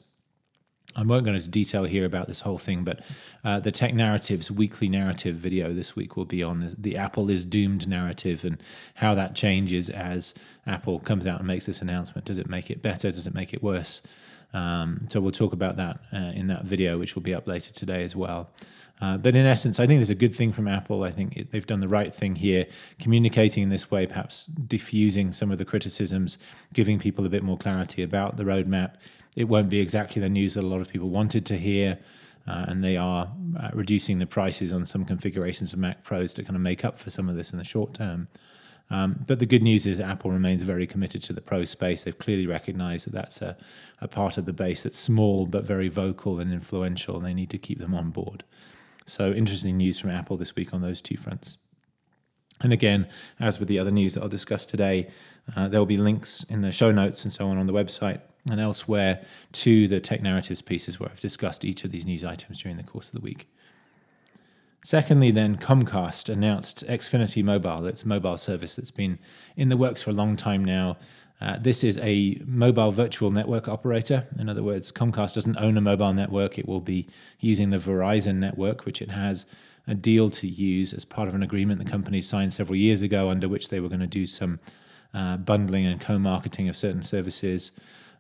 I 0.96 1.04
won't 1.04 1.26
go 1.26 1.34
into 1.34 1.48
detail 1.48 1.84
here 1.84 2.06
about 2.06 2.28
this 2.28 2.42
whole 2.42 2.58
thing, 2.58 2.84
but 2.84 3.02
uh, 3.44 3.60
the 3.60 3.72
Tech 3.72 3.94
Narratives 3.94 4.50
weekly 4.50 4.90
narrative 4.90 5.36
video 5.36 5.74
this 5.74 5.96
week 5.96 6.18
will 6.18 6.26
be 6.26 6.42
on 6.42 6.60
the, 6.60 6.76
the, 6.78 6.98
Apple 6.98 7.30
is 7.30 7.46
doomed 7.46 7.88
narrative 7.88 8.44
and 8.44 8.62
how 8.96 9.14
that 9.14 9.36
changes 9.36 9.90
as 9.90 10.34
Apple 10.66 11.00
comes 11.00 11.28
out 11.28 11.40
and 11.40 11.48
makes 11.48 11.68
this 11.68 11.82
announcement. 11.82 12.26
Does 12.26 12.40
it 12.40 12.50
make 12.50 12.72
it 12.72 12.82
better? 12.82 13.12
Does 13.12 13.28
it 13.28 13.36
make 13.36 13.54
it 13.54 13.62
worse? 13.62 14.02
Um, 14.54 15.08
so 15.10 15.22
we'll 15.22 15.32
talk 15.32 15.54
about 15.54 15.76
that 15.78 16.00
uh, 16.12 16.32
in 16.34 16.48
that 16.48 16.64
video, 16.64 16.98
which 16.98 17.16
will 17.16 17.22
be 17.22 17.36
up 17.36 17.48
later 17.48 17.72
today 17.72 18.04
as 18.04 18.16
well. 18.16 18.50
Uh, 19.00 19.18
but 19.18 19.36
in 19.36 19.46
essence, 19.46 19.80
I 19.80 19.86
think 19.86 20.02
it's 20.02 20.10
a 20.10 20.16
good 20.16 20.34
thing 20.34 20.52
from 20.52 20.68
Apple. 20.68 21.04
I 21.04 21.12
think 21.12 21.38
it, 21.38 21.52
they've 21.52 21.68
done 21.68 21.82
the 21.82 21.88
right 21.88 22.14
thing 22.14 22.36
here, 22.36 22.66
communicating 23.00 23.64
in 23.64 23.70
this 23.70 23.92
way, 23.92 24.08
perhaps 24.08 24.46
diffusing 24.46 25.34
some 25.34 25.52
of 25.52 25.60
the 25.60 25.66
criticisms, 25.66 26.38
giving 26.74 26.98
people 26.98 27.26
a 27.26 27.30
bit 27.30 27.44
more 27.44 27.58
clarity 27.58 28.02
about 28.02 28.38
the 28.38 28.44
roadmap, 28.44 28.96
it 29.38 29.48
won't 29.48 29.70
be 29.70 29.80
exactly 29.80 30.20
the 30.20 30.30
news 30.30 30.56
that 30.56 30.64
a 30.64 30.68
lot 30.68 30.82
of 30.82 30.90
people 30.90 31.10
wanted 31.10 31.46
to 31.46 31.58
hear. 31.58 32.00
Uh, 32.48 32.66
and 32.70 32.84
they 32.84 32.98
are 32.98 33.30
uh, 33.60 33.70
reducing 33.74 34.20
the 34.20 34.26
prices 34.26 34.74
on 34.74 34.84
some 34.86 35.06
configurations 35.06 35.74
of 35.74 35.80
Mac 35.80 36.04
Pros 36.04 36.34
to 36.34 36.44
kind 36.44 36.56
of 36.56 36.62
make 36.62 36.84
up 36.84 36.98
for 36.98 37.10
some 37.10 37.30
of 37.30 37.36
this 37.36 37.52
in 37.52 37.60
the 37.60 37.64
short 37.64 37.94
term. 37.94 38.30
Um, 38.90 39.20
but 39.28 39.40
the 39.40 39.46
good 39.46 39.62
news 39.62 39.86
is 39.86 40.00
Apple 40.00 40.32
remains 40.32 40.64
very 40.64 40.88
committed 40.88 41.22
to 41.24 41.34
the 41.34 41.42
Pro 41.42 41.66
space. 41.66 42.04
They've 42.04 42.18
clearly 42.18 42.48
recognized 42.48 43.06
that 43.06 43.14
that's 43.14 43.42
a, 43.42 43.58
a 44.02 44.08
part 44.08 44.38
of 44.38 44.46
the 44.46 44.54
base 44.54 44.84
that's 44.84 44.98
small 44.98 45.46
but 45.46 45.66
very 45.66 45.90
vocal 45.90 46.40
and 46.40 46.52
influential, 46.52 47.18
and 47.18 47.26
they 47.26 47.34
need 47.34 47.50
to 47.52 47.58
keep 47.58 47.80
them 47.80 47.94
on 47.94 48.12
board. 48.12 48.44
So, 49.06 49.34
interesting 49.34 49.78
news 49.78 50.00
from 50.00 50.12
Apple 50.12 50.38
this 50.38 50.56
week 50.56 50.74
on 50.74 50.82
those 50.82 51.02
two 51.02 51.18
fronts. 51.18 51.58
And 52.62 52.74
again, 52.74 53.08
as 53.40 53.60
with 53.60 53.70
the 53.70 53.80
other 53.80 53.92
news 53.92 54.16
that 54.16 54.24
I'll 54.24 54.30
discuss 54.30 54.66
today, 54.66 55.10
uh, 55.56 55.68
there 55.68 55.80
will 55.80 55.86
be 55.86 55.98
links 55.98 56.44
in 56.44 56.62
the 56.62 56.72
show 56.72 56.92
notes 56.92 57.24
and 57.24 57.32
so 57.32 57.48
on 57.48 57.58
on 57.58 57.68
the 57.68 57.74
website 57.74 58.22
and 58.50 58.60
elsewhere 58.60 59.24
to 59.52 59.88
the 59.88 60.00
tech 60.00 60.22
narratives 60.22 60.62
pieces 60.62 61.00
where 61.00 61.10
I've 61.10 61.20
discussed 61.20 61.64
each 61.64 61.84
of 61.84 61.92
these 61.92 62.06
news 62.06 62.24
items 62.24 62.62
during 62.62 62.78
the 62.78 62.84
course 62.84 63.08
of 63.08 63.14
the 63.14 63.22
week. 63.22 63.48
Secondly, 64.84 65.32
then 65.32 65.58
Comcast 65.58 66.30
announced 66.30 66.86
Xfinity 66.88 67.44
Mobile, 67.44 67.86
its 67.86 68.06
mobile 68.06 68.38
service 68.38 68.76
that's 68.76 68.92
been 68.92 69.20
in 69.56 69.70
the 69.70 69.78
works 69.78 70.02
for 70.02 70.12
a 70.12 70.14
long 70.14 70.36
time 70.36 70.64
now. 70.64 70.98
Uh, 71.40 71.58
this 71.60 71.84
is 71.84 71.98
a 72.00 72.42
mobile 72.46 72.92
virtual 72.92 73.30
network 73.30 73.68
operator. 73.68 74.28
In 74.40 74.50
other 74.50 74.64
words, 74.64 74.92
Comcast 74.92 75.36
doesn't 75.36 75.58
own 75.58 75.78
a 75.78 75.82
mobile 75.82 76.14
network. 76.14 76.58
It 76.58 76.68
will 76.68 76.80
be 76.80 77.08
using 77.40 77.70
the 77.70 77.78
Verizon 77.78 78.36
network, 78.36 78.86
which 78.86 79.02
it 79.02 79.12
has 79.12 79.46
a 79.88 79.96
deal 79.96 80.30
to 80.30 80.48
use 80.48 80.94
as 80.94 81.06
part 81.06 81.28
of 81.28 81.34
an 81.34 81.42
agreement 81.42 81.80
the 81.84 81.90
company 81.90 82.22
signed 82.22 82.54
several 82.54 82.76
years 82.76 83.02
ago, 83.02 83.30
under 83.30 83.48
which 83.48 83.70
they 83.70 83.80
were 83.80 83.88
going 83.88 84.02
to 84.02 84.08
do 84.08 84.26
some 84.26 84.60
uh, 85.14 85.38
bundling 85.38 85.86
and 85.86 86.02
co 86.02 86.20
marketing 86.20 86.68
of 86.68 86.76
certain 86.76 87.02
services. 87.02 87.72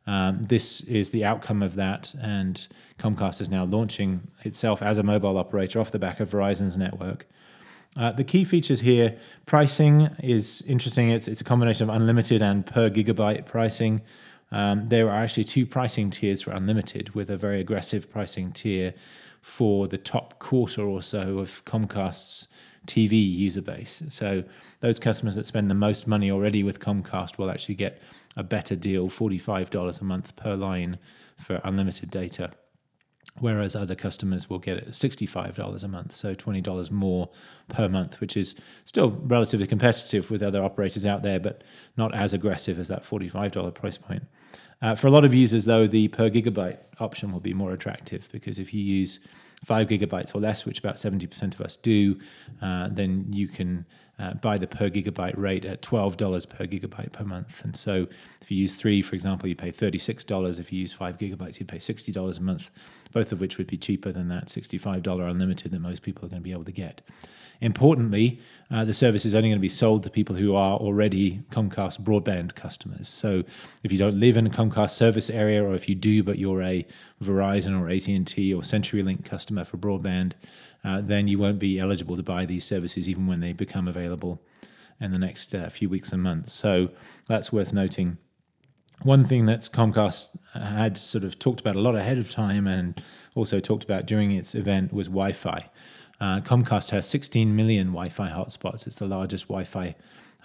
Um, 0.08 0.44
this 0.44 0.80
is 0.82 1.10
the 1.10 1.26
outcome 1.26 1.62
of 1.62 1.76
that, 1.76 2.14
and 2.22 2.66
Comcast 2.98 3.42
is 3.42 3.50
now 3.50 3.66
launching 3.66 4.30
itself 4.44 4.82
as 4.82 4.98
a 4.98 5.04
mobile 5.04 5.38
operator 5.38 5.82
off 5.82 5.92
the 5.92 6.00
back 6.00 6.22
of 6.22 6.30
Verizon's 6.30 6.78
network. 6.78 7.28
Uh, 7.98 8.12
the 8.12 8.24
key 8.24 8.44
features 8.44 8.82
here 8.82 9.18
pricing 9.46 10.10
is 10.24 10.62
interesting. 10.62 11.10
It's, 11.10 11.28
it's 11.28 11.42
a 11.42 11.44
combination 11.44 11.90
of 11.90 11.96
unlimited 11.96 12.42
and 12.42 12.66
per 12.66 12.90
gigabyte 12.90 13.46
pricing. 13.46 14.02
Um, 14.52 14.88
there 14.88 15.10
are 15.10 15.24
actually 15.24 15.44
two 15.44 15.66
pricing 15.66 16.10
tiers 16.10 16.42
for 16.42 16.52
unlimited, 16.52 17.14
with 17.14 17.30
a 17.30 17.38
very 17.38 17.60
aggressive 17.60 18.10
pricing 18.10 18.52
tier 18.52 18.94
for 19.48 19.88
the 19.88 19.98
top 19.98 20.40
quarter 20.40 20.84
or 20.84 21.02
so 21.02 21.40
of 21.40 21.64
Comcast's 21.64 22.50
TV 22.86 23.14
user 23.14 23.62
base. 23.62 24.04
So 24.10 24.44
those 24.82 25.00
customers 25.00 25.36
that 25.36 25.46
spend 25.46 25.72
the 25.72 25.74
most 25.74 26.06
money 26.06 26.30
already 26.30 26.64
with 26.64 26.82
Comcast 26.82 27.38
will 27.38 27.50
actually 27.50 27.76
get 27.76 28.02
a 28.36 28.44
better 28.44 28.76
deal, 28.76 29.08
$45 29.08 30.02
a 30.02 30.04
month 30.04 30.36
per 30.36 30.54
line 30.54 31.00
for 31.38 31.62
unlimited 31.64 32.12
data. 32.12 32.52
Whereas 33.40 33.76
other 33.76 33.96
customers 33.96 34.50
will 34.50 34.60
get 34.60 34.90
$65 34.90 35.84
a 35.84 35.88
month, 35.88 36.16
so 36.16 36.34
$20 36.34 36.92
more 36.92 37.30
per 37.68 37.88
month, 37.88 38.20
which 38.20 38.36
is 38.36 38.56
still 38.84 39.12
relatively 39.12 39.68
competitive 39.68 40.32
with 40.32 40.42
other 40.42 40.64
operators 40.64 41.06
out 41.06 41.22
there, 41.22 41.40
but 41.40 41.64
not 41.96 42.16
as 42.16 42.34
aggressive 42.34 42.80
as 42.80 42.88
that 42.88 43.04
$45 43.04 43.76
price 43.76 43.98
point. 43.98 44.24
Uh, 44.82 44.96
for 44.96 45.08
a 45.08 45.12
lot 45.12 45.26
of 45.26 45.34
users, 45.34 45.66
though, 45.66 45.88
the 45.88 46.08
per 46.08 46.30
gigabyte 46.30 46.80
option 47.00 47.32
will 47.32 47.40
be 47.40 47.54
more 47.54 47.74
attractive 47.74 48.28
because 48.32 48.60
if 48.60 48.74
you 48.74 48.82
use 48.82 49.20
five 49.64 49.88
gigabytes 49.88 50.36
or 50.36 50.40
less, 50.40 50.66
which 50.66 50.80
about 50.80 50.96
70% 50.96 51.56
of 51.56 51.62
us 51.62 51.76
do, 51.78 52.20
uh, 52.62 52.88
then 52.92 53.26
you 53.32 53.48
can 53.48 53.86
uh, 54.20 54.34
buy 54.34 54.58
the 54.58 54.68
per 54.68 54.90
gigabyte 54.90 55.38
rate 55.38 55.66
at 55.66 55.82
$12 55.82 56.50
per 56.50 56.66
gigabyte 56.66 57.12
per 57.12 57.24
month. 57.24 57.64
And 57.64 57.76
so 57.76 58.08
if 58.42 58.50
you 58.50 58.58
use 58.58 58.76
three, 58.76 59.02
for 59.02 59.16
example, 59.16 59.48
you 59.48 59.56
pay 59.56 59.72
$36. 59.72 60.60
If 60.60 60.74
you 60.74 60.80
use 60.80 60.94
five 60.94 61.18
gigabytes, 61.18 61.60
you'd 61.60 61.70
pay 61.70 61.78
$60 61.78 62.40
a 62.40 62.42
month, 62.42 62.70
both 63.12 63.32
of 63.32 63.40
which 63.40 63.58
would 63.58 63.68
be 63.68 63.78
cheaper 63.78 64.12
than 64.12 64.28
that 64.30 64.48
$65 64.48 65.30
unlimited 65.30 65.72
that 65.72 65.80
most 65.80 66.02
people 66.02 66.26
are 66.26 66.30
going 66.30 66.42
to 66.42 66.44
be 66.44 66.52
able 66.52 66.66
to 66.66 66.72
get. 66.72 67.02
Importantly, 67.60 68.40
uh, 68.70 68.86
the 68.86 68.94
service 68.94 69.26
is 69.26 69.34
only 69.34 69.50
going 69.50 69.58
to 69.58 69.62
be 69.62 69.70
sold 69.70 70.04
to 70.04 70.10
people 70.10 70.36
who 70.36 70.54
are 70.54 70.78
already 70.78 71.44
Comcast 71.50 72.02
broadband 72.02 72.54
customers. 72.56 73.08
So 73.08 73.44
if 73.84 73.92
you 73.92 73.98
don't 73.98 74.20
live 74.20 74.38
in 74.38 74.46
a 74.46 74.50
Comcast 74.50 74.92
service 74.92 75.30
area, 75.30 75.64
or 75.64 75.74
if 75.74 75.90
you 75.90 75.96
do 75.96 76.24
but 76.24 76.38
you're 76.38 76.62
a 76.62 76.86
Verizon 77.24 77.80
or 77.80 77.90
AT&T 77.90 78.54
or 78.54 78.62
CenturyLink 78.62 79.26
customer 79.26 79.64
for 79.64 79.78
broadband, 79.78 80.34
uh, 80.84 81.02
then 81.02 81.28
you 81.28 81.40
won't 81.40 81.60
be 81.60 81.80
eligible 81.80 82.16
to 82.16 82.24
buy 82.24 82.46
these 82.46 82.66
services 82.66 83.10
even 83.10 83.28
when 83.28 83.40
they 83.40 83.54
become 83.54 83.88
available 83.88 84.42
in 85.00 85.12
the 85.12 85.20
next 85.20 85.54
uh, 85.54 85.70
few 85.70 85.90
weeks 85.90 86.12
and 86.12 86.24
months. 86.24 86.54
So 86.54 86.90
that's 87.28 87.52
worth 87.52 87.74
noting. 87.74 88.18
One 89.04 89.26
thing 89.26 89.46
that 89.46 89.62
Comcast 89.62 90.30
had 90.54 90.98
sort 90.98 91.24
of 91.24 91.38
talked 91.38 91.60
about 91.60 91.76
a 91.76 91.82
lot 91.82 91.96
ahead 91.96 92.18
of 92.18 92.32
time 92.32 92.66
and 92.66 93.00
also 93.36 93.60
talked 93.60 93.84
about 93.84 94.08
during 94.08 94.32
its 94.32 94.56
event 94.56 94.92
was 94.92 95.08
Wi 95.08 95.34
Fi. 95.34 95.70
Uh, 96.20 96.40
Comcast 96.40 96.90
has 96.90 97.08
16 97.08 97.56
million 97.56 97.88
Wi 97.88 98.10
Fi 98.10 98.30
hotspots. 98.30 98.88
It's 98.88 98.96
the 98.96 99.06
largest 99.06 99.48
Wi 99.48 99.66
Fi 99.66 99.96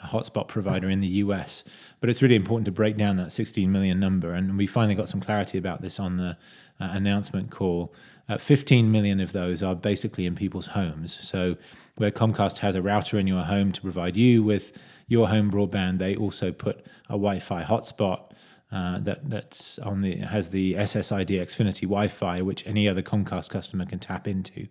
hotspot 0.04 0.48
provider 0.48 0.90
in 0.90 1.00
the 1.00 1.08
US. 1.08 1.64
But 2.00 2.10
it's 2.10 2.22
really 2.22 2.34
important 2.34 2.66
to 2.66 2.72
break 2.72 2.96
down 2.96 3.16
that 3.16 3.32
16 3.32 3.70
million 3.70 4.00
number. 4.00 4.34
And 4.34 4.58
we 4.58 4.66
finally 4.66 4.94
got 4.94 5.08
some 5.08 5.20
clarity 5.20 5.58
about 5.58 5.80
this 5.80 5.98
on 6.00 6.16
the 6.16 6.36
uh, 6.80 6.88
announcement 6.92 7.50
call. 7.50 7.94
Uh, 8.28 8.38
15 8.38 8.90
million 8.90 9.20
of 9.20 9.32
those 9.32 9.62
are 9.62 9.74
basically 9.74 10.26
in 10.26 10.34
people's 10.34 10.68
homes. 10.68 11.18
So, 11.22 11.56
where 11.96 12.10
Comcast 12.10 12.58
has 12.58 12.74
a 12.74 12.82
router 12.82 13.18
in 13.18 13.26
your 13.26 13.42
home 13.42 13.72
to 13.72 13.80
provide 13.80 14.16
you 14.16 14.42
with 14.42 14.78
your 15.06 15.28
home 15.28 15.50
broadband, 15.50 15.98
they 15.98 16.16
also 16.16 16.52
put 16.52 16.84
a 17.08 17.12
Wi 17.12 17.38
Fi 17.38 17.62
hotspot 17.64 18.32
uh, 18.72 18.98
that 19.00 19.28
that's 19.28 19.78
on 19.80 20.00
the 20.00 20.16
has 20.16 20.48
the 20.48 20.72
SSID 20.74 21.28
Xfinity 21.28 21.82
Wi-Fi, 21.82 22.40
which 22.40 22.66
any 22.66 22.88
other 22.88 23.02
Comcast 23.02 23.50
customer 23.50 23.84
can 23.84 23.98
tap 23.98 24.26
into. 24.26 24.66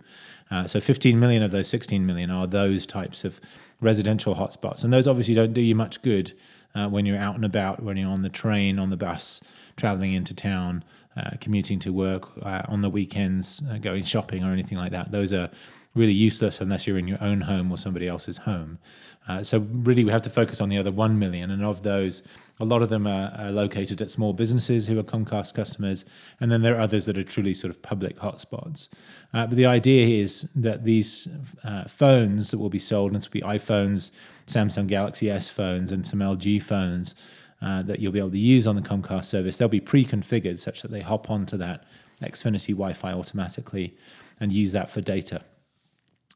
Uh, 0.49 0.65
so 0.67 0.81
15 0.81 1.19
million 1.19 1.43
of 1.43 1.51
those 1.51 1.67
16 1.67 2.03
million 2.03 2.31
are 2.31 2.47
those 2.47 2.87
types 2.87 3.23
of 3.23 3.39
residential 3.79 4.35
hotspots, 4.35 4.83
and 4.83 4.91
those 4.91 5.07
obviously 5.07 5.35
don't 5.35 5.53
do 5.53 5.61
you 5.61 5.75
much 5.75 6.01
good 6.01 6.33
uh, 6.73 6.89
when 6.89 7.05
you're 7.05 7.17
out 7.17 7.35
and 7.35 7.45
about, 7.45 7.83
when 7.83 7.95
you're 7.95 8.09
on 8.09 8.23
the 8.23 8.29
train, 8.29 8.79
on 8.79 8.89
the 8.89 8.97
bus, 8.97 9.39
traveling 9.77 10.13
into 10.13 10.33
town, 10.33 10.83
uh, 11.17 11.31
commuting 11.39 11.79
to 11.79 11.91
work, 11.91 12.29
uh, 12.41 12.61
on 12.67 12.81
the 12.81 12.89
weekends, 12.89 13.61
going 13.81 14.03
shopping 14.03 14.43
or 14.43 14.51
anything 14.51 14.77
like 14.77 14.91
that. 14.91 15.11
Those 15.11 15.33
are 15.33 15.49
really 15.93 16.13
useless 16.13 16.61
unless 16.61 16.87
you're 16.87 16.97
in 16.97 17.07
your 17.07 17.21
own 17.21 17.41
home 17.41 17.71
or 17.71 17.77
somebody 17.77 18.07
else's 18.07 18.37
home. 18.37 18.79
Uh, 19.27 19.43
so 19.43 19.59
really, 19.59 20.03
we 20.03 20.11
have 20.11 20.23
to 20.23 20.29
focus 20.29 20.59
on 20.59 20.69
the 20.69 20.77
other 20.77 20.91
one 20.91 21.19
million, 21.19 21.51
and 21.51 21.63
of 21.63 21.83
those, 21.83 22.23
a 22.59 22.65
lot 22.65 22.81
of 22.81 22.89
them 22.89 23.05
are, 23.05 23.31
are, 23.37 23.51
located 23.51 24.01
at 24.01 24.09
small 24.09 24.33
businesses 24.33 24.87
who 24.87 24.97
are 24.97 25.03
Comcast 25.03 25.53
customers, 25.53 26.05
and 26.39 26.51
then 26.51 26.63
there 26.63 26.75
are 26.75 26.81
others 26.81 27.05
that 27.05 27.17
are 27.19 27.23
truly 27.23 27.53
sort 27.53 27.69
of 27.69 27.83
public 27.83 28.17
hotspots. 28.17 28.89
Uh, 29.31 29.45
but 29.45 29.55
the 29.55 29.65
idea 29.65 30.19
is 30.21 30.49
that 30.55 30.85
these 30.85 31.27
uh, 31.63 31.83
phones 31.83 32.49
that 32.49 32.57
will 32.57 32.69
be 32.69 32.79
sold, 32.79 33.13
and 33.13 33.21
will 33.21 33.31
be 33.31 33.41
iPhones, 33.41 34.09
Samsung 34.47 34.87
Galaxy 34.87 35.29
S 35.29 35.49
phones, 35.49 35.91
and 35.91 36.05
some 36.05 36.19
LG 36.19 36.63
phones 36.63 37.13
uh, 37.61 37.81
that 37.83 37.99
you'll 37.99 38.11
be 38.11 38.19
able 38.19 38.31
to 38.31 38.37
use 38.37 38.65
on 38.65 38.75
the 38.75 38.81
Comcast 38.81 39.25
service, 39.25 39.57
they'll 39.57 39.67
be 39.67 39.79
pre-configured 39.79 40.59
such 40.59 40.81
that 40.81 40.91
they 40.91 41.01
hop 41.01 41.29
onto 41.29 41.57
that 41.57 41.83
Xfinity 42.21 42.69
Wi-Fi 42.69 43.13
automatically 43.13 43.95
and 44.39 44.51
use 44.51 44.71
that 44.71 44.89
for 44.89 45.01
data 45.01 45.41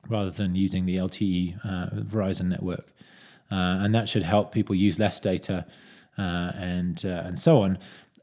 rather 0.08 0.29
than 0.29 0.55
using 0.55 0.86
the 0.86 0.98
LTE 0.98 1.60
uh, 1.65 1.89
Verizon 1.96 2.46
network. 2.48 2.91
Uh, 3.51 3.79
and 3.82 3.94
that 3.94 4.10
should 4.10 4.24
help 4.24 4.51
people 4.51 4.75
use 4.75 5.00
less 5.00 5.20
data 5.20 5.65
uh, 6.17 6.51
and 6.55 7.05
uh, 7.05 7.24
and 7.25 7.39
so 7.39 7.62
on. 7.62 7.77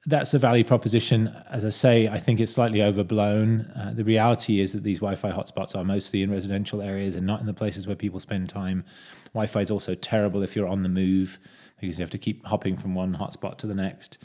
That's 0.04 0.32
the 0.32 0.38
value 0.38 0.64
proposition. 0.64 1.32
As 1.48 1.64
I 1.64 1.68
say, 1.68 2.08
I 2.08 2.18
think 2.18 2.40
it's 2.40 2.52
slightly 2.52 2.82
overblown. 2.82 3.72
Uh, 3.76 3.92
the 3.94 4.02
reality 4.02 4.58
is 4.58 4.72
that 4.72 4.82
these 4.82 4.98
Wi-Fi 4.98 5.30
hotspots 5.30 5.76
are 5.76 5.84
mostly 5.84 6.22
in 6.22 6.30
residential 6.30 6.82
areas 6.82 7.14
and 7.14 7.24
not 7.24 7.38
in 7.38 7.46
the 7.46 7.54
places 7.54 7.86
where 7.86 7.94
people 7.94 8.18
spend 8.18 8.48
time. 8.48 8.84
Wi-Fi 9.32 9.60
is 9.60 9.70
also 9.70 9.94
terrible 9.94 10.42
if 10.42 10.56
you're 10.56 10.66
on 10.66 10.82
the 10.82 10.88
move 10.88 11.38
because 11.82 11.98
you 11.98 12.02
have 12.02 12.10
to 12.10 12.18
keep 12.18 12.46
hopping 12.46 12.76
from 12.76 12.94
one 12.94 13.16
hotspot 13.16 13.58
to 13.58 13.66
the 13.66 13.74
next. 13.74 14.16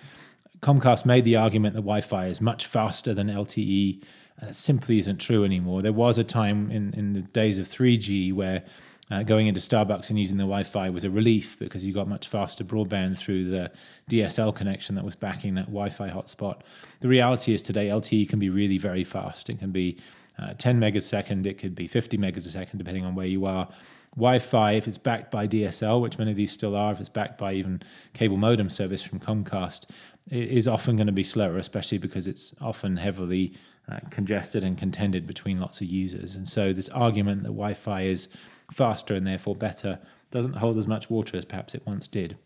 Comcast 0.62 1.06
made 1.06 1.26
the 1.26 1.36
argument 1.36 1.74
that 1.74 1.82
Wi-Fi 1.82 2.28
is 2.28 2.40
much 2.40 2.66
faster 2.66 3.14
than 3.14 3.28
LTE 3.28 4.04
that 4.42 4.56
simply 4.56 5.00
isn't 5.00 5.18
true 5.18 5.44
anymore. 5.44 5.82
There 5.82 5.92
was 5.92 6.18
a 6.18 6.24
time 6.24 6.72
in, 6.72 6.94
in 6.94 7.14
the 7.14 7.22
days 7.22 7.58
of 7.58 7.68
3G 7.68 8.32
where 8.34 8.64
uh, 9.10 9.24
going 9.24 9.48
into 9.48 9.60
Starbucks 9.60 10.10
and 10.10 10.20
using 10.20 10.38
the 10.38 10.44
Wi 10.44 10.64
Fi 10.64 10.90
was 10.90 11.04
a 11.04 11.10
relief 11.10 11.58
because 11.58 11.84
you 11.84 11.94
got 11.94 12.08
much 12.08 12.28
faster 12.28 12.64
broadband 12.64 13.18
through 13.18 13.46
the 13.46 13.72
DSL 14.10 14.54
connection 14.54 14.96
that 14.96 15.06
was 15.06 15.16
backing 15.16 15.56
that 15.56 15.66
Wi 15.68 15.90
Fi 15.90 16.10
hotspot. 16.10 16.62
The 17.00 17.08
reality 17.08 17.54
is 17.54 17.62
today, 17.62 17.88
LTE 17.88 18.30
can 18.30 18.38
be 18.38 18.50
really 18.50 18.78
very 18.78 19.04
fast. 19.04 19.50
It 19.50 19.60
can 19.60 19.72
be 19.72 19.98
uh, 20.38 20.54
10 20.54 20.78
megas 20.78 21.06
a 21.06 21.08
second, 21.08 21.48
it 21.48 21.58
could 21.58 21.74
be 21.74 21.88
50 21.88 22.18
megas 22.18 22.46
a 22.46 22.52
second, 22.52 22.78
depending 22.78 23.06
on 23.06 23.16
where 23.16 23.26
you 23.26 23.46
are. 23.46 23.70
Wi 24.16 24.40
Fi, 24.40 24.72
if 24.74 24.88
it's 24.88 24.98
backed 24.98 25.32
by 25.32 25.48
DSL, 25.48 26.02
which 26.02 26.18
many 26.18 26.32
of 26.32 26.38
these 26.38 26.52
still 26.52 26.76
are, 26.76 26.92
if 26.92 27.00
it's 27.00 27.10
backed 27.10 27.38
by 27.38 27.54
even 27.54 27.82
cable 28.14 28.38
modem 28.38 28.70
service 28.70 29.04
from 29.04 29.20
Comcast, 29.20 29.90
it 30.30 30.50
is 30.50 30.68
often 30.68 30.96
going 30.96 31.08
to 31.08 31.14
be 31.14 31.24
slower, 31.24 31.58
especially 31.58 31.98
because 31.98 32.28
it's 32.28 32.56
often 32.60 32.98
heavily 32.98 33.54
uh, 33.90 34.00
congested 34.10 34.64
and 34.64 34.78
contended 34.78 35.26
between 35.26 35.60
lots 35.60 35.82
of 35.82 35.88
users. 35.88 36.36
And 36.36 36.48
so, 36.48 36.74
this 36.74 36.90
argument 36.90 37.44
that 37.44 37.50
Wi 37.50 37.74
Fi 37.74 38.02
is 38.02 38.28
faster 38.72 39.14
and 39.14 39.26
therefore 39.26 39.56
better 39.56 40.00
doesn't 40.32 40.58
hold 40.58 40.78
as 40.78 40.88
much 40.88 41.10
water 41.10 41.38
as 41.38 41.46
perhaps 41.46 41.74
it 41.74 41.84
once 41.86 42.08
did. 42.08 42.38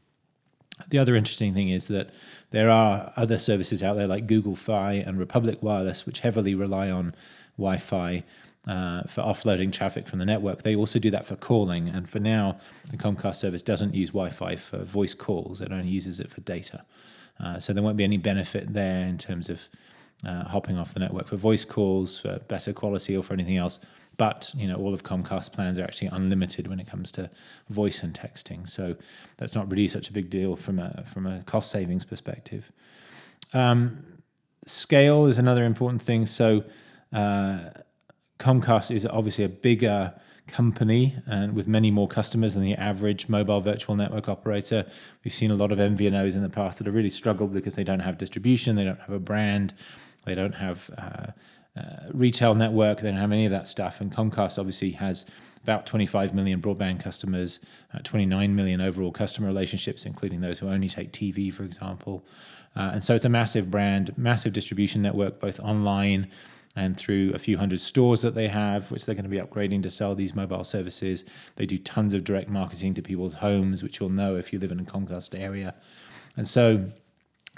The 0.89 0.97
other 0.97 1.15
interesting 1.15 1.53
thing 1.53 1.69
is 1.69 1.87
that 1.87 2.09
there 2.51 2.69
are 2.69 3.13
other 3.15 3.37
services 3.37 3.83
out 3.83 3.95
there 3.95 4.07
like 4.07 4.27
Google 4.27 4.55
Fi 4.55 4.93
and 4.93 5.19
Republic 5.19 5.61
Wireless, 5.61 6.05
which 6.05 6.19
heavily 6.19 6.55
rely 6.55 6.89
on 6.89 7.15
Wi 7.57 7.77
Fi 7.77 8.23
uh, 8.67 9.03
for 9.03 9.21
offloading 9.21 9.71
traffic 9.71 10.07
from 10.07 10.19
the 10.19 10.25
network. 10.25 10.63
They 10.63 10.75
also 10.75 10.99
do 10.99 11.09
that 11.11 11.25
for 11.25 11.35
calling. 11.35 11.89
And 11.89 12.07
for 12.07 12.19
now, 12.19 12.59
the 12.89 12.97
Comcast 12.97 13.35
service 13.35 13.63
doesn't 13.63 13.95
use 13.95 14.09
Wi 14.09 14.29
Fi 14.29 14.55
for 14.55 14.83
voice 14.83 15.13
calls, 15.13 15.61
it 15.61 15.71
only 15.71 15.89
uses 15.89 16.19
it 16.19 16.29
for 16.29 16.41
data. 16.41 16.85
Uh, 17.39 17.59
so 17.59 17.73
there 17.73 17.81
won't 17.81 17.97
be 17.97 18.03
any 18.03 18.17
benefit 18.17 18.73
there 18.73 19.05
in 19.07 19.17
terms 19.17 19.49
of 19.49 19.67
uh, 20.25 20.43
hopping 20.43 20.77
off 20.77 20.93
the 20.93 20.99
network 20.99 21.27
for 21.27 21.37
voice 21.37 21.65
calls, 21.65 22.19
for 22.19 22.39
better 22.47 22.71
quality, 22.71 23.17
or 23.17 23.23
for 23.23 23.33
anything 23.33 23.57
else. 23.57 23.79
But 24.17 24.51
you 24.55 24.67
know, 24.67 24.75
all 24.75 24.93
of 24.93 25.01
Comcast 25.01 25.51
plans 25.53 25.79
are 25.79 25.83
actually 25.83 26.09
unlimited 26.09 26.67
when 26.67 26.79
it 26.79 26.85
comes 26.85 27.11
to 27.13 27.31
voice 27.69 28.03
and 28.03 28.13
texting, 28.13 28.69
so 28.69 28.95
that's 29.37 29.55
not 29.55 29.71
really 29.71 29.87
such 29.87 30.09
a 30.09 30.13
big 30.13 30.29
deal 30.29 30.55
from 30.55 30.77
a 30.77 31.03
from 31.05 31.25
a 31.25 31.41
cost 31.43 31.71
savings 31.71 32.05
perspective. 32.05 32.71
Um, 33.53 34.05
scale 34.67 35.25
is 35.25 35.39
another 35.39 35.65
important 35.65 36.03
thing. 36.03 36.27
So. 36.27 36.65
Uh, 37.11 37.71
Comcast 38.41 38.89
is 38.89 39.05
obviously 39.05 39.43
a 39.43 39.49
bigger 39.49 40.15
company 40.47 41.15
and 41.27 41.53
with 41.53 41.67
many 41.67 41.91
more 41.91 42.07
customers 42.07 42.55
than 42.55 42.63
the 42.63 42.73
average 42.73 43.29
mobile 43.29 43.61
virtual 43.61 43.95
network 43.95 44.27
operator. 44.27 44.83
We've 45.23 45.33
seen 45.33 45.51
a 45.51 45.55
lot 45.55 45.71
of 45.71 45.77
MVNOs 45.77 46.35
in 46.35 46.41
the 46.41 46.49
past 46.49 46.79
that 46.79 46.87
have 46.87 46.95
really 46.95 47.11
struggled 47.11 47.53
because 47.53 47.75
they 47.75 47.83
don't 47.83 47.99
have 47.99 48.17
distribution, 48.17 48.75
they 48.75 48.83
don't 48.83 48.99
have 48.99 49.11
a 49.11 49.19
brand, 49.19 49.75
they 50.25 50.33
don't 50.33 50.55
have 50.55 50.89
uh, 50.97 51.79
uh, 51.79 52.09
retail 52.11 52.55
network, 52.55 53.01
they 53.01 53.09
don't 53.09 53.19
have 53.19 53.31
any 53.31 53.45
of 53.45 53.51
that 53.51 53.67
stuff. 53.67 54.01
And 54.01 54.11
Comcast 54.11 54.57
obviously 54.57 54.93
has 54.93 55.23
about 55.61 55.85
25 55.85 56.33
million 56.33 56.59
broadband 56.59 56.99
customers, 56.99 57.59
uh, 57.93 57.99
29 57.99 58.55
million 58.55 58.81
overall 58.81 59.11
customer 59.11 59.47
relationships, 59.47 60.03
including 60.03 60.41
those 60.41 60.57
who 60.57 60.67
only 60.67 60.89
take 60.89 61.13
TV, 61.13 61.53
for 61.53 61.63
example. 61.63 62.25
Uh, 62.75 62.89
and 62.93 63.03
so 63.03 63.13
it's 63.13 63.25
a 63.25 63.29
massive 63.29 63.69
brand, 63.69 64.17
massive 64.17 64.51
distribution 64.51 65.03
network, 65.03 65.39
both 65.39 65.59
online 65.59 66.27
and 66.75 66.95
through 66.95 67.31
a 67.33 67.39
few 67.39 67.57
hundred 67.57 67.81
stores 67.81 68.21
that 68.21 68.33
they 68.33 68.47
have, 68.47 68.91
which 68.91 69.05
they're 69.05 69.15
going 69.15 69.23
to 69.23 69.29
be 69.29 69.37
upgrading 69.37 69.83
to 69.83 69.89
sell 69.89 70.15
these 70.15 70.35
mobile 70.35 70.63
services. 70.63 71.25
They 71.55 71.65
do 71.65 71.77
tons 71.77 72.13
of 72.13 72.23
direct 72.23 72.49
marketing 72.49 72.93
to 72.93 73.01
people's 73.01 73.35
homes, 73.35 73.83
which 73.83 73.99
you'll 73.99 74.09
know 74.09 74.35
if 74.37 74.53
you 74.53 74.59
live 74.59 74.71
in 74.71 74.79
a 74.79 74.83
Comcast 74.83 75.37
area. 75.37 75.75
And 76.37 76.47
so 76.47 76.85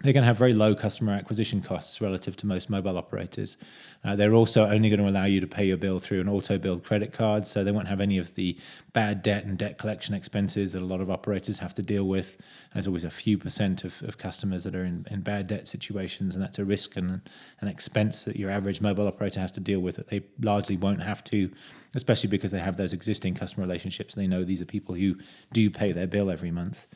they're 0.03 0.11
going 0.11 0.21
to 0.21 0.27
have 0.27 0.37
very 0.37 0.53
low 0.53 0.75
customer 0.75 1.13
acquisition 1.13 1.61
costs 1.61 2.01
relative 2.01 2.35
to 2.35 2.45
most 2.45 2.69
mobile 2.69 2.97
operators. 2.97 3.55
Uh, 4.03 4.17
they're 4.17 4.33
also 4.33 4.65
only 4.67 4.89
going 4.89 4.99
to 4.99 5.07
allow 5.07 5.23
you 5.23 5.39
to 5.39 5.47
pay 5.47 5.65
your 5.65 5.77
bill 5.77 5.97
through 5.97 6.19
an 6.19 6.27
auto 6.27 6.57
billed 6.57 6.83
credit 6.83 7.13
card, 7.13 7.47
so 7.47 7.63
they 7.63 7.71
won't 7.71 7.87
have 7.87 8.01
any 8.01 8.17
of 8.17 8.35
the 8.35 8.57
bad 8.91 9.23
debt 9.23 9.45
and 9.45 9.57
debt 9.57 9.77
collection 9.77 10.13
expenses 10.13 10.73
that 10.73 10.81
a 10.81 10.85
lot 10.85 10.99
of 10.99 11.09
operators 11.09 11.59
have 11.59 11.73
to 11.73 11.81
deal 11.81 12.03
with. 12.03 12.35
There's 12.73 12.85
always 12.85 13.05
a 13.05 13.09
few 13.09 13.37
percent 13.37 13.85
of, 13.85 14.03
of 14.03 14.17
customers 14.17 14.65
that 14.65 14.75
are 14.75 14.83
in, 14.83 15.07
in 15.09 15.21
bad 15.21 15.47
debt 15.47 15.69
situations, 15.69 16.35
and 16.35 16.43
that's 16.43 16.59
a 16.59 16.65
risk 16.65 16.97
and 16.97 17.21
an 17.61 17.67
expense 17.69 18.23
that 18.23 18.35
your 18.35 18.51
average 18.51 18.81
mobile 18.81 19.07
operator 19.07 19.39
has 19.39 19.53
to 19.53 19.61
deal 19.61 19.79
with 19.79 19.95
that 19.95 20.09
they 20.09 20.21
largely 20.41 20.75
won't 20.75 21.01
have 21.01 21.23
to, 21.23 21.49
especially 21.95 22.29
because 22.29 22.51
they 22.51 22.59
have 22.59 22.75
those 22.75 22.91
existing 22.91 23.35
customer 23.35 23.65
relationships. 23.65 24.15
They 24.15 24.27
know 24.27 24.43
these 24.43 24.61
are 24.61 24.65
people 24.65 24.95
who 24.95 25.15
do 25.53 25.69
pay 25.69 25.93
their 25.93 26.07
bill 26.07 26.29
every 26.29 26.51
month. 26.51 26.87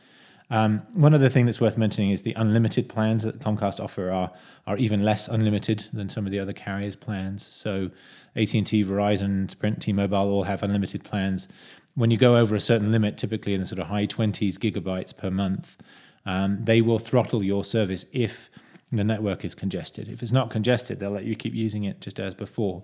Um, 0.49 0.83
one 0.93 1.13
other 1.13 1.27
thing 1.27 1.45
that's 1.45 1.59
worth 1.59 1.77
mentioning 1.77 2.11
is 2.11 2.21
the 2.21 2.33
unlimited 2.33 2.87
plans 2.87 3.23
that 3.23 3.39
Comcast 3.39 3.81
offer 3.81 4.11
are 4.11 4.31
are 4.65 4.77
even 4.77 5.03
less 5.03 5.27
unlimited 5.27 5.85
than 5.91 6.09
some 6.09 6.25
of 6.25 6.31
the 6.31 6.39
other 6.39 6.53
carriers' 6.53 6.95
plans. 6.95 7.45
So 7.45 7.91
AT&T, 8.35 8.83
Verizon, 8.83 9.49
Sprint, 9.49 9.81
T-Mobile 9.81 10.17
all 10.17 10.43
have 10.43 10.61
unlimited 10.61 11.03
plans. 11.03 11.47
When 11.95 12.11
you 12.11 12.17
go 12.17 12.35
over 12.35 12.55
a 12.55 12.59
certain 12.59 12.91
limit, 12.91 13.17
typically 13.17 13.53
in 13.53 13.61
the 13.61 13.65
sort 13.65 13.79
of 13.79 13.87
high 13.87 14.05
20s 14.05 14.55
gigabytes 14.55 15.15
per 15.15 15.31
month, 15.31 15.81
um, 16.25 16.63
they 16.65 16.81
will 16.81 16.99
throttle 16.99 17.43
your 17.43 17.63
service 17.63 18.05
if 18.11 18.49
the 18.91 19.03
network 19.03 19.43
is 19.43 19.55
congested. 19.55 20.07
If 20.09 20.21
it's 20.21 20.31
not 20.31 20.49
congested, 20.49 20.99
they'll 20.99 21.11
let 21.11 21.23
you 21.23 21.35
keep 21.35 21.53
using 21.53 21.85
it 21.85 22.01
just 22.01 22.19
as 22.19 22.35
before. 22.35 22.83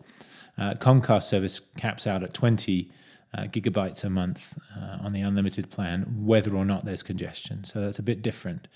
Uh, 0.58 0.74
Comcast 0.76 1.24
service 1.24 1.60
caps 1.78 2.08
out 2.08 2.24
at 2.24 2.34
20 2.34 2.92
uh, 3.34 3.44
gigabytes 3.44 4.04
a 4.04 4.10
month 4.10 4.58
uh, 4.78 4.98
on 5.02 5.14
the 5.14 5.22
unlimited 5.22 5.70
plan, 5.70 6.26
whether 6.26 6.56
or 6.56 6.66
not 6.66 6.86
there's 6.86 7.04
congestion. 7.04 7.64
So 7.64 7.82
that's 7.82 8.00
a 8.00 8.04
bit 8.04 8.22
different. 8.22 8.68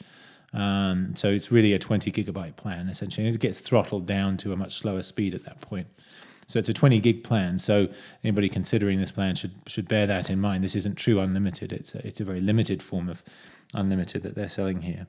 Um, 0.53 1.15
so 1.15 1.29
it's 1.29 1.51
really 1.51 1.73
a 1.73 1.79
20 1.79 2.11
gigabyte 2.11 2.55
plan 2.55 2.89
essentially. 2.89 3.27
It 3.27 3.39
gets 3.39 3.59
throttled 3.59 4.05
down 4.05 4.37
to 4.37 4.53
a 4.53 4.57
much 4.57 4.75
slower 4.75 5.03
speed 5.03 5.35
at 5.35 5.43
that 5.43 5.61
point. 5.61 5.87
So 6.47 6.59
it's 6.59 6.69
a 6.69 6.73
20 6.73 6.99
gig 6.99 7.23
plan. 7.23 7.57
So 7.57 7.89
anybody 8.23 8.47
considering 8.47 8.99
this 8.99 9.11
plan 9.11 9.35
should 9.35 9.51
should 9.67 9.87
bear 9.87 10.07
that 10.07 10.29
in 10.29 10.39
mind. 10.39 10.63
This 10.63 10.75
isn't 10.75 10.95
true 10.95 11.19
unlimited. 11.19 11.73
It's 11.73 11.93
a, 11.93 12.05
it's 12.07 12.21
a 12.21 12.23
very 12.23 12.39
limited 12.39 12.81
form 12.81 13.09
of 13.09 13.21
unlimited 13.73 14.23
that 14.23 14.35
they're 14.35 14.47
selling 14.47 14.81
here. 14.81 15.07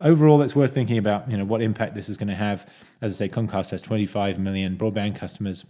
Overall, 0.00 0.42
it's 0.42 0.56
worth 0.56 0.74
thinking 0.74 0.98
about 0.98 1.30
you 1.30 1.36
know 1.36 1.44
what 1.44 1.62
impact 1.62 1.94
this 1.94 2.08
is 2.08 2.16
going 2.16 2.28
to 2.28 2.34
have. 2.34 2.68
As 3.00 3.12
I 3.12 3.26
say, 3.26 3.32
Comcast 3.32 3.70
has 3.70 3.80
25 3.80 4.40
million 4.40 4.76
broadband 4.76 5.14
customers 5.14 5.64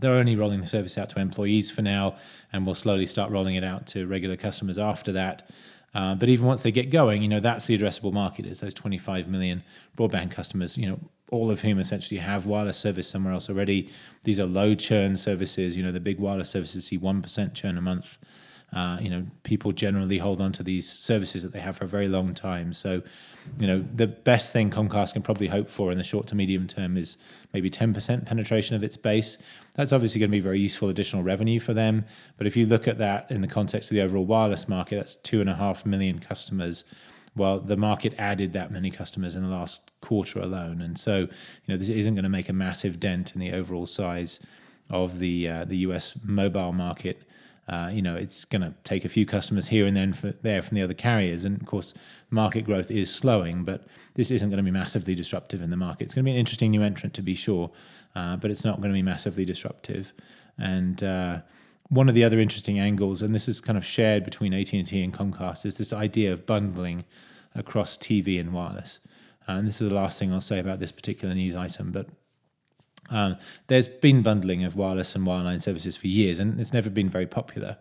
they're 0.00 0.14
only 0.14 0.36
rolling 0.36 0.60
the 0.60 0.66
service 0.66 0.98
out 0.98 1.08
to 1.10 1.20
employees 1.20 1.70
for 1.70 1.82
now, 1.82 2.16
and 2.52 2.66
we'll 2.66 2.74
slowly 2.74 3.06
start 3.06 3.30
rolling 3.30 3.54
it 3.54 3.64
out 3.64 3.86
to 3.88 4.06
regular 4.06 4.36
customers 4.36 4.78
after 4.78 5.12
that. 5.12 5.48
Uh, 5.94 6.14
but 6.14 6.28
even 6.28 6.46
once 6.46 6.64
they 6.64 6.72
get 6.72 6.90
going, 6.90 7.22
you 7.22 7.28
know 7.28 7.40
that's 7.40 7.66
the 7.66 7.78
addressable 7.78 8.12
market 8.12 8.44
is 8.46 8.60
those 8.60 8.74
25 8.74 9.28
million 9.28 9.62
broadband 9.96 10.30
customers. 10.30 10.76
You 10.76 10.88
know, 10.88 11.00
all 11.30 11.50
of 11.50 11.60
whom 11.60 11.78
essentially 11.78 12.18
have 12.18 12.46
wireless 12.46 12.78
service 12.78 13.08
somewhere 13.08 13.32
else 13.32 13.48
already. 13.48 13.90
These 14.24 14.40
are 14.40 14.46
low 14.46 14.74
churn 14.74 15.16
services. 15.16 15.76
You 15.76 15.84
know, 15.84 15.92
the 15.92 16.00
big 16.00 16.18
wireless 16.18 16.50
services 16.50 16.86
see 16.86 16.98
one 16.98 17.22
percent 17.22 17.54
churn 17.54 17.78
a 17.78 17.80
month. 17.80 18.18
Uh, 18.72 18.98
you 19.00 19.08
know, 19.08 19.24
people 19.44 19.70
generally 19.70 20.18
hold 20.18 20.40
on 20.40 20.50
to 20.50 20.62
these 20.62 20.90
services 20.90 21.42
that 21.44 21.52
they 21.52 21.60
have 21.60 21.76
for 21.76 21.84
a 21.84 21.88
very 21.88 22.08
long 22.08 22.34
time. 22.34 22.72
So, 22.72 23.02
you 23.58 23.66
know, 23.68 23.84
the 23.94 24.08
best 24.08 24.52
thing 24.52 24.70
Comcast 24.70 25.12
can 25.12 25.22
probably 25.22 25.46
hope 25.46 25.70
for 25.70 25.92
in 25.92 25.98
the 25.98 26.04
short 26.04 26.26
to 26.28 26.34
medium 26.34 26.66
term 26.66 26.96
is 26.96 27.16
maybe 27.52 27.70
10% 27.70 28.26
penetration 28.26 28.74
of 28.74 28.82
its 28.82 28.96
base. 28.96 29.38
That's 29.76 29.92
obviously 29.92 30.18
going 30.18 30.30
to 30.30 30.36
be 30.36 30.40
very 30.40 30.58
useful 30.58 30.88
additional 30.88 31.22
revenue 31.22 31.60
for 31.60 31.72
them. 31.72 32.04
But 32.36 32.48
if 32.48 32.56
you 32.56 32.66
look 32.66 32.88
at 32.88 32.98
that 32.98 33.30
in 33.30 33.42
the 33.42 33.48
context 33.48 33.90
of 33.90 33.94
the 33.94 34.02
overall 34.02 34.26
wireless 34.26 34.68
market, 34.68 34.96
that's 34.96 35.14
two 35.14 35.40
and 35.40 35.48
a 35.48 35.54
half 35.54 35.86
million 35.86 36.18
customers. 36.18 36.82
Well, 37.36 37.60
the 37.60 37.76
market 37.76 38.14
added 38.18 38.52
that 38.52 38.70
many 38.70 38.90
customers 38.90 39.36
in 39.36 39.42
the 39.42 39.48
last 39.48 39.90
quarter 40.00 40.40
alone, 40.40 40.80
and 40.80 40.96
so 40.96 41.18
you 41.18 41.28
know 41.66 41.76
this 41.76 41.88
isn't 41.88 42.14
going 42.14 42.22
to 42.22 42.28
make 42.28 42.48
a 42.48 42.52
massive 42.52 43.00
dent 43.00 43.34
in 43.34 43.40
the 43.40 43.52
overall 43.52 43.86
size 43.86 44.38
of 44.88 45.18
the 45.18 45.48
uh, 45.48 45.64
the 45.64 45.78
U.S. 45.78 46.16
mobile 46.22 46.72
market. 46.72 47.22
Uh, 47.66 47.90
you 47.92 48.02
know, 48.02 48.14
it's 48.14 48.44
going 48.44 48.62
to 48.62 48.74
take 48.84 49.04
a 49.04 49.08
few 49.08 49.24
customers 49.24 49.68
here 49.68 49.86
and 49.86 49.96
then 49.96 50.12
for, 50.12 50.32
there 50.42 50.60
from 50.60 50.74
the 50.74 50.82
other 50.82 50.94
carriers. 50.94 51.44
And 51.44 51.60
of 51.60 51.66
course, 51.66 51.94
market 52.30 52.62
growth 52.62 52.90
is 52.90 53.14
slowing, 53.14 53.64
but 53.64 53.86
this 54.14 54.30
isn't 54.30 54.50
going 54.50 54.58
to 54.58 54.64
be 54.64 54.70
massively 54.70 55.14
disruptive 55.14 55.62
in 55.62 55.70
the 55.70 55.76
market. 55.76 56.04
It's 56.04 56.14
going 56.14 56.24
to 56.24 56.28
be 56.28 56.32
an 56.32 56.38
interesting 56.38 56.72
new 56.72 56.82
entrant 56.82 57.14
to 57.14 57.22
be 57.22 57.34
sure, 57.34 57.70
uh, 58.14 58.36
but 58.36 58.50
it's 58.50 58.64
not 58.64 58.78
going 58.78 58.90
to 58.90 58.94
be 58.94 59.02
massively 59.02 59.44
disruptive. 59.44 60.12
And 60.58 61.02
uh, 61.02 61.40
one 61.88 62.08
of 62.08 62.14
the 62.14 62.24
other 62.24 62.38
interesting 62.38 62.78
angles, 62.78 63.22
and 63.22 63.34
this 63.34 63.48
is 63.48 63.60
kind 63.60 63.78
of 63.78 63.84
shared 63.84 64.24
between 64.24 64.52
AT&T 64.52 65.02
and 65.02 65.12
Comcast, 65.12 65.64
is 65.64 65.78
this 65.78 65.92
idea 65.92 66.32
of 66.32 66.46
bundling 66.46 67.04
across 67.54 67.96
TV 67.96 68.38
and 68.38 68.52
wireless. 68.52 68.98
And 69.46 69.66
this 69.66 69.80
is 69.80 69.88
the 69.88 69.94
last 69.94 70.18
thing 70.18 70.32
I'll 70.32 70.40
say 70.40 70.58
about 70.58 70.80
this 70.80 70.92
particular 70.92 71.34
news 71.34 71.54
item, 71.54 71.92
but 71.92 72.08
um, 73.10 73.36
there's 73.66 73.88
been 73.88 74.22
bundling 74.22 74.64
of 74.64 74.76
wireless 74.76 75.14
and 75.14 75.26
wireline 75.26 75.60
services 75.60 75.96
for 75.96 76.06
years, 76.06 76.40
and 76.40 76.60
it's 76.60 76.72
never 76.72 76.90
been 76.90 77.08
very 77.08 77.26
popular. 77.26 77.76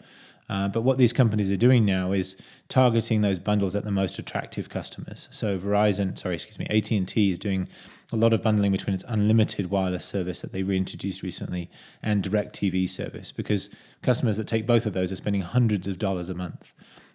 Uh, 0.49 0.67
but 0.67 0.81
what 0.81 0.97
these 0.97 1.13
companies 1.13 1.49
are 1.49 1.57
doing 1.57 1.85
now 1.85 2.11
is 2.11 2.35
targeting 2.67 3.21
those 3.21 3.39
bundles 3.39 3.75
at 3.75 3.85
the 3.85 3.91
most 3.91 4.19
attractive 4.19 4.69
customers. 4.69 5.29
So 5.31 5.57
Verizon, 5.57 6.17
sorry, 6.17 6.35
excuse 6.35 6.59
me, 6.59 6.67
AT 6.67 6.91
and 6.91 7.07
T 7.07 7.29
is 7.29 7.39
doing 7.39 7.67
a 8.11 8.17
lot 8.17 8.33
of 8.33 8.43
bundling 8.43 8.71
between 8.71 8.93
its 8.93 9.05
unlimited 9.07 9.71
wireless 9.71 10.05
service 10.05 10.41
that 10.41 10.51
they 10.51 10.61
reintroduced 10.61 11.23
recently 11.23 11.69
and 12.01 12.23
DirecTV 12.23 12.89
service, 12.89 13.31
because 13.31 13.69
customers 14.01 14.37
that 14.37 14.47
take 14.47 14.67
both 14.67 14.85
of 14.85 14.93
those 14.93 15.11
are 15.11 15.15
spending 15.15 15.41
hundreds 15.41 15.87
of 15.87 15.97
dollars 15.97 16.29
a 16.29 16.35
month. 16.35 16.73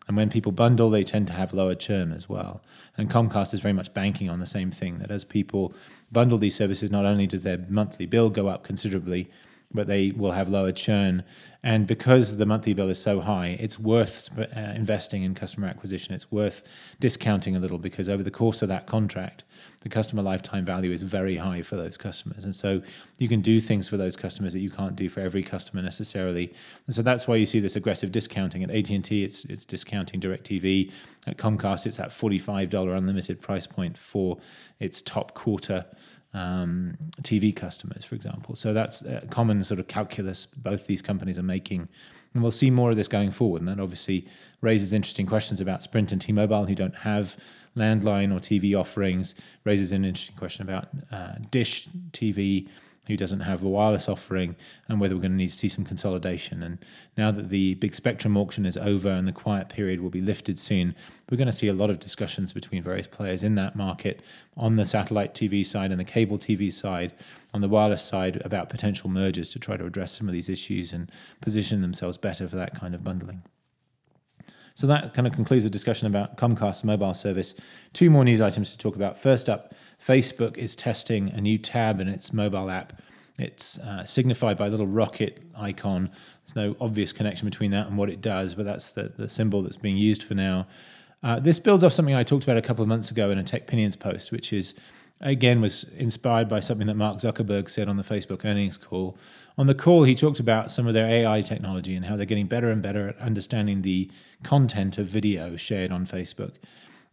And 0.08 0.16
when 0.16 0.30
people 0.30 0.52
bundle, 0.52 0.88
they 0.90 1.04
tend 1.04 1.26
to 1.28 1.34
have 1.34 1.52
lower 1.52 1.74
churn 1.74 2.12
as 2.12 2.28
well. 2.28 2.62
And 2.96 3.10
Comcast 3.10 3.54
is 3.54 3.60
very 3.60 3.74
much 3.74 3.92
banking 3.92 4.30
on 4.30 4.40
the 4.40 4.46
same 4.46 4.70
thing 4.70 4.98
that 4.98 5.10
as 5.10 5.22
people 5.22 5.74
bundle 6.10 6.38
these 6.38 6.56
services, 6.56 6.90
not 6.90 7.04
only 7.04 7.26
does 7.26 7.42
their 7.42 7.58
monthly 7.68 8.06
bill 8.06 8.30
go 8.30 8.48
up 8.48 8.64
considerably, 8.64 9.30
but 9.72 9.86
they 9.86 10.10
will 10.12 10.32
have 10.32 10.48
lower 10.48 10.72
churn. 10.72 11.22
And 11.62 11.86
because 11.86 12.38
the 12.38 12.46
monthly 12.46 12.72
bill 12.72 12.88
is 12.88 13.00
so 13.00 13.20
high, 13.20 13.58
it's 13.60 13.78
worth 13.78 14.30
uh, 14.38 14.44
investing 14.74 15.22
in 15.24 15.34
customer 15.34 15.68
acquisition. 15.68 16.14
It's 16.14 16.32
worth 16.32 16.62
discounting 16.98 17.54
a 17.54 17.60
little 17.60 17.78
because 17.78 18.08
over 18.08 18.22
the 18.22 18.30
course 18.30 18.62
of 18.62 18.68
that 18.70 18.86
contract, 18.86 19.44
the 19.82 19.88
customer 19.88 20.22
lifetime 20.22 20.64
value 20.64 20.90
is 20.90 21.02
very 21.02 21.36
high 21.36 21.62
for 21.62 21.76
those 21.76 21.96
customers. 21.96 22.44
And 22.44 22.54
so 22.54 22.82
you 23.18 23.28
can 23.28 23.40
do 23.40 23.60
things 23.60 23.88
for 23.88 23.96
those 23.96 24.16
customers 24.16 24.52
that 24.52 24.58
you 24.60 24.70
can't 24.70 24.96
do 24.96 25.08
for 25.08 25.20
every 25.20 25.42
customer 25.42 25.82
necessarily. 25.82 26.52
And 26.86 26.96
so 26.96 27.02
that's 27.02 27.28
why 27.28 27.36
you 27.36 27.46
see 27.46 27.60
this 27.60 27.76
aggressive 27.76 28.10
discounting. 28.10 28.64
At 28.64 28.70
AT&T, 28.70 29.22
it's, 29.22 29.44
it's 29.44 29.64
discounting 29.64 30.20
DirecTV. 30.20 30.92
At 31.26 31.36
Comcast, 31.36 31.86
it's 31.86 31.96
that 31.98 32.08
$45 32.08 32.96
unlimited 32.96 33.40
price 33.40 33.66
point 33.66 33.96
for 33.96 34.38
its 34.80 35.00
top 35.00 35.34
quarter 35.34 35.86
um, 36.34 36.96
TV 37.22 37.54
customers, 37.54 38.04
for 38.04 38.14
example. 38.14 38.54
So 38.54 38.72
that's 38.72 39.02
a 39.02 39.26
common 39.30 39.62
sort 39.62 39.80
of 39.80 39.88
calculus 39.88 40.46
both 40.46 40.86
these 40.86 41.02
companies 41.02 41.38
are 41.38 41.44
making. 41.44 41.88
And 42.34 42.42
we'll 42.42 42.52
see 42.52 42.70
more 42.70 42.90
of 42.90 42.96
this 42.96 43.08
going 43.08 43.30
forward. 43.30 43.62
And 43.62 43.68
that 43.68 43.80
obviously 43.80 44.28
raises 44.60 44.92
interesting 44.92 45.26
questions 45.26 45.60
about 45.60 45.82
Sprint 45.82 46.12
and 46.12 46.20
T 46.20 46.32
Mobile, 46.32 46.66
who 46.66 46.74
don't 46.74 46.96
have 46.96 47.36
landline 47.76 48.32
or 48.32 48.38
TV 48.38 48.78
offerings, 48.78 49.34
raises 49.64 49.92
an 49.92 50.04
interesting 50.04 50.36
question 50.36 50.62
about 50.62 50.88
uh, 51.10 51.34
Dish 51.50 51.88
TV, 52.12 52.68
who 53.08 53.16
doesn't 53.16 53.40
have 53.40 53.62
a 53.62 53.68
wireless 53.68 54.08
offering, 54.08 54.54
and 54.86 55.00
whether 55.00 55.14
we're 55.14 55.22
going 55.22 55.32
to 55.32 55.36
need 55.36 55.48
to 55.50 55.56
see 55.56 55.68
some 55.68 55.84
consolidation. 55.84 56.62
And 56.62 56.78
now 57.16 57.30
that 57.30 57.48
the 57.48 57.74
big 57.74 57.94
spectrum 57.94 58.36
auction 58.36 58.66
is 58.66 58.76
over 58.76 59.08
and 59.08 59.26
the 59.26 59.32
quiet 59.32 59.70
period 59.70 60.00
will 60.00 60.10
be 60.10 60.20
lifted 60.20 60.58
soon, 60.58 60.94
we're 61.30 61.38
going 61.38 61.46
to 61.46 61.52
see 61.52 61.68
a 61.68 61.72
lot 61.72 61.88
of 61.88 61.98
discussions 61.98 62.52
between 62.52 62.82
various 62.82 63.06
players 63.06 63.42
in 63.42 63.54
that 63.54 63.74
market 63.74 64.22
on 64.56 64.76
the 64.76 64.84
satellite 64.84 65.34
TV 65.34 65.64
side 65.64 65.90
and 65.90 65.98
the 65.98 66.04
cable 66.04 66.38
TV 66.38 66.70
side, 66.70 67.14
on 67.54 67.62
the 67.62 67.68
wireless 67.68 68.02
side, 68.02 68.42
about 68.44 68.68
potential 68.68 69.08
mergers 69.08 69.50
to 69.50 69.58
try 69.58 69.76
to 69.76 69.86
address 69.86 70.12
some 70.12 70.28
of 70.28 70.34
these 70.34 70.50
issues 70.50 70.92
and 70.92 71.10
position 71.40 71.80
themselves 71.80 72.18
better 72.18 72.46
for 72.46 72.56
that 72.56 72.78
kind 72.78 72.94
of 72.94 73.02
bundling. 73.02 73.42
So 74.78 74.86
that 74.86 75.12
kind 75.12 75.26
of 75.26 75.32
concludes 75.32 75.64
the 75.64 75.70
discussion 75.70 76.06
about 76.06 76.36
Comcast's 76.36 76.84
mobile 76.84 77.12
service. 77.12 77.52
Two 77.92 78.10
more 78.10 78.24
news 78.24 78.40
items 78.40 78.70
to 78.70 78.78
talk 78.78 78.94
about. 78.94 79.18
First 79.18 79.48
up, 79.48 79.74
Facebook 80.00 80.56
is 80.56 80.76
testing 80.76 81.30
a 81.30 81.40
new 81.40 81.58
tab 81.58 82.00
in 82.00 82.06
its 82.06 82.32
mobile 82.32 82.70
app 82.70 83.02
It's 83.40 83.76
uh, 83.78 84.04
signified 84.04 84.56
by 84.56 84.68
a 84.68 84.70
little 84.70 84.86
rocket 84.86 85.42
icon. 85.56 86.12
There's 86.44 86.54
no 86.54 86.76
obvious 86.80 87.12
connection 87.12 87.48
between 87.48 87.72
that 87.72 87.88
and 87.88 87.98
what 87.98 88.08
it 88.08 88.20
does, 88.20 88.54
but 88.54 88.66
that's 88.66 88.90
the, 88.90 89.12
the 89.16 89.28
symbol 89.28 89.62
that's 89.62 89.76
being 89.76 89.96
used 89.96 90.22
for 90.22 90.34
now. 90.34 90.68
Uh, 91.24 91.40
this 91.40 91.58
builds 91.58 91.82
off 91.82 91.92
something 91.92 92.14
I 92.14 92.22
talked 92.22 92.44
about 92.44 92.56
a 92.56 92.62
couple 92.62 92.82
of 92.82 92.88
months 92.88 93.10
ago 93.10 93.30
in 93.30 93.38
a 93.38 93.42
TechPinions 93.42 93.98
post, 93.98 94.30
which 94.30 94.52
is 94.52 94.76
again 95.20 95.60
was 95.60 95.84
inspired 95.84 96.48
by 96.48 96.60
something 96.60 96.86
that 96.86 96.94
Mark 96.94 97.18
Zuckerberg 97.18 97.68
said 97.68 97.88
on 97.88 97.96
the 97.96 98.02
Facebook 98.02 98.44
earnings 98.44 98.76
call. 98.76 99.16
On 99.56 99.66
the 99.66 99.74
call, 99.74 100.04
he 100.04 100.14
talked 100.14 100.38
about 100.38 100.70
some 100.70 100.86
of 100.86 100.94
their 100.94 101.06
AI 101.06 101.40
technology 101.40 101.96
and 101.96 102.06
how 102.06 102.16
they're 102.16 102.26
getting 102.26 102.46
better 102.46 102.70
and 102.70 102.80
better 102.80 103.08
at 103.08 103.18
understanding 103.18 103.82
the 103.82 104.10
content 104.42 104.98
of 104.98 105.06
video 105.06 105.56
shared 105.56 105.90
on 105.90 106.06
Facebook 106.06 106.54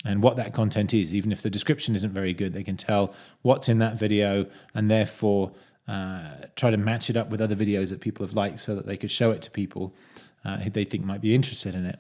and 0.06 0.22
what 0.22 0.36
that 0.36 0.54
content 0.54 0.94
is. 0.94 1.14
Even 1.14 1.32
if 1.32 1.42
the 1.42 1.50
description 1.50 1.96
isn't 1.96 2.12
very 2.12 2.34
good, 2.34 2.54
they 2.54 2.64
can 2.64 2.78
tell 2.78 3.14
what's 3.42 3.68
in 3.68 3.80
that 3.80 3.98
video 3.98 4.46
and 4.76 4.92
therefore 4.92 5.52
uh, 5.88 6.36
try 6.56 6.70
to 6.70 6.78
match 6.78 7.10
it 7.10 7.18
up 7.18 7.30
with 7.30 7.42
other 7.42 7.56
videos 7.56 7.90
that 7.90 8.02
people 8.02 8.26
have 8.26 8.36
liked 8.36 8.60
so 8.60 8.76
that 8.76 8.86
they 8.86 8.98
could 8.98 9.12
show 9.12 9.32
it 9.32 9.42
to 9.42 9.50
people 9.50 9.96
uh, 10.44 10.58
who 10.58 10.70
they 10.70 10.84
think 10.84 11.04
might 11.04 11.22
be 11.22 11.34
interested 11.34 11.74
in 11.74 11.86
it. 11.86 12.00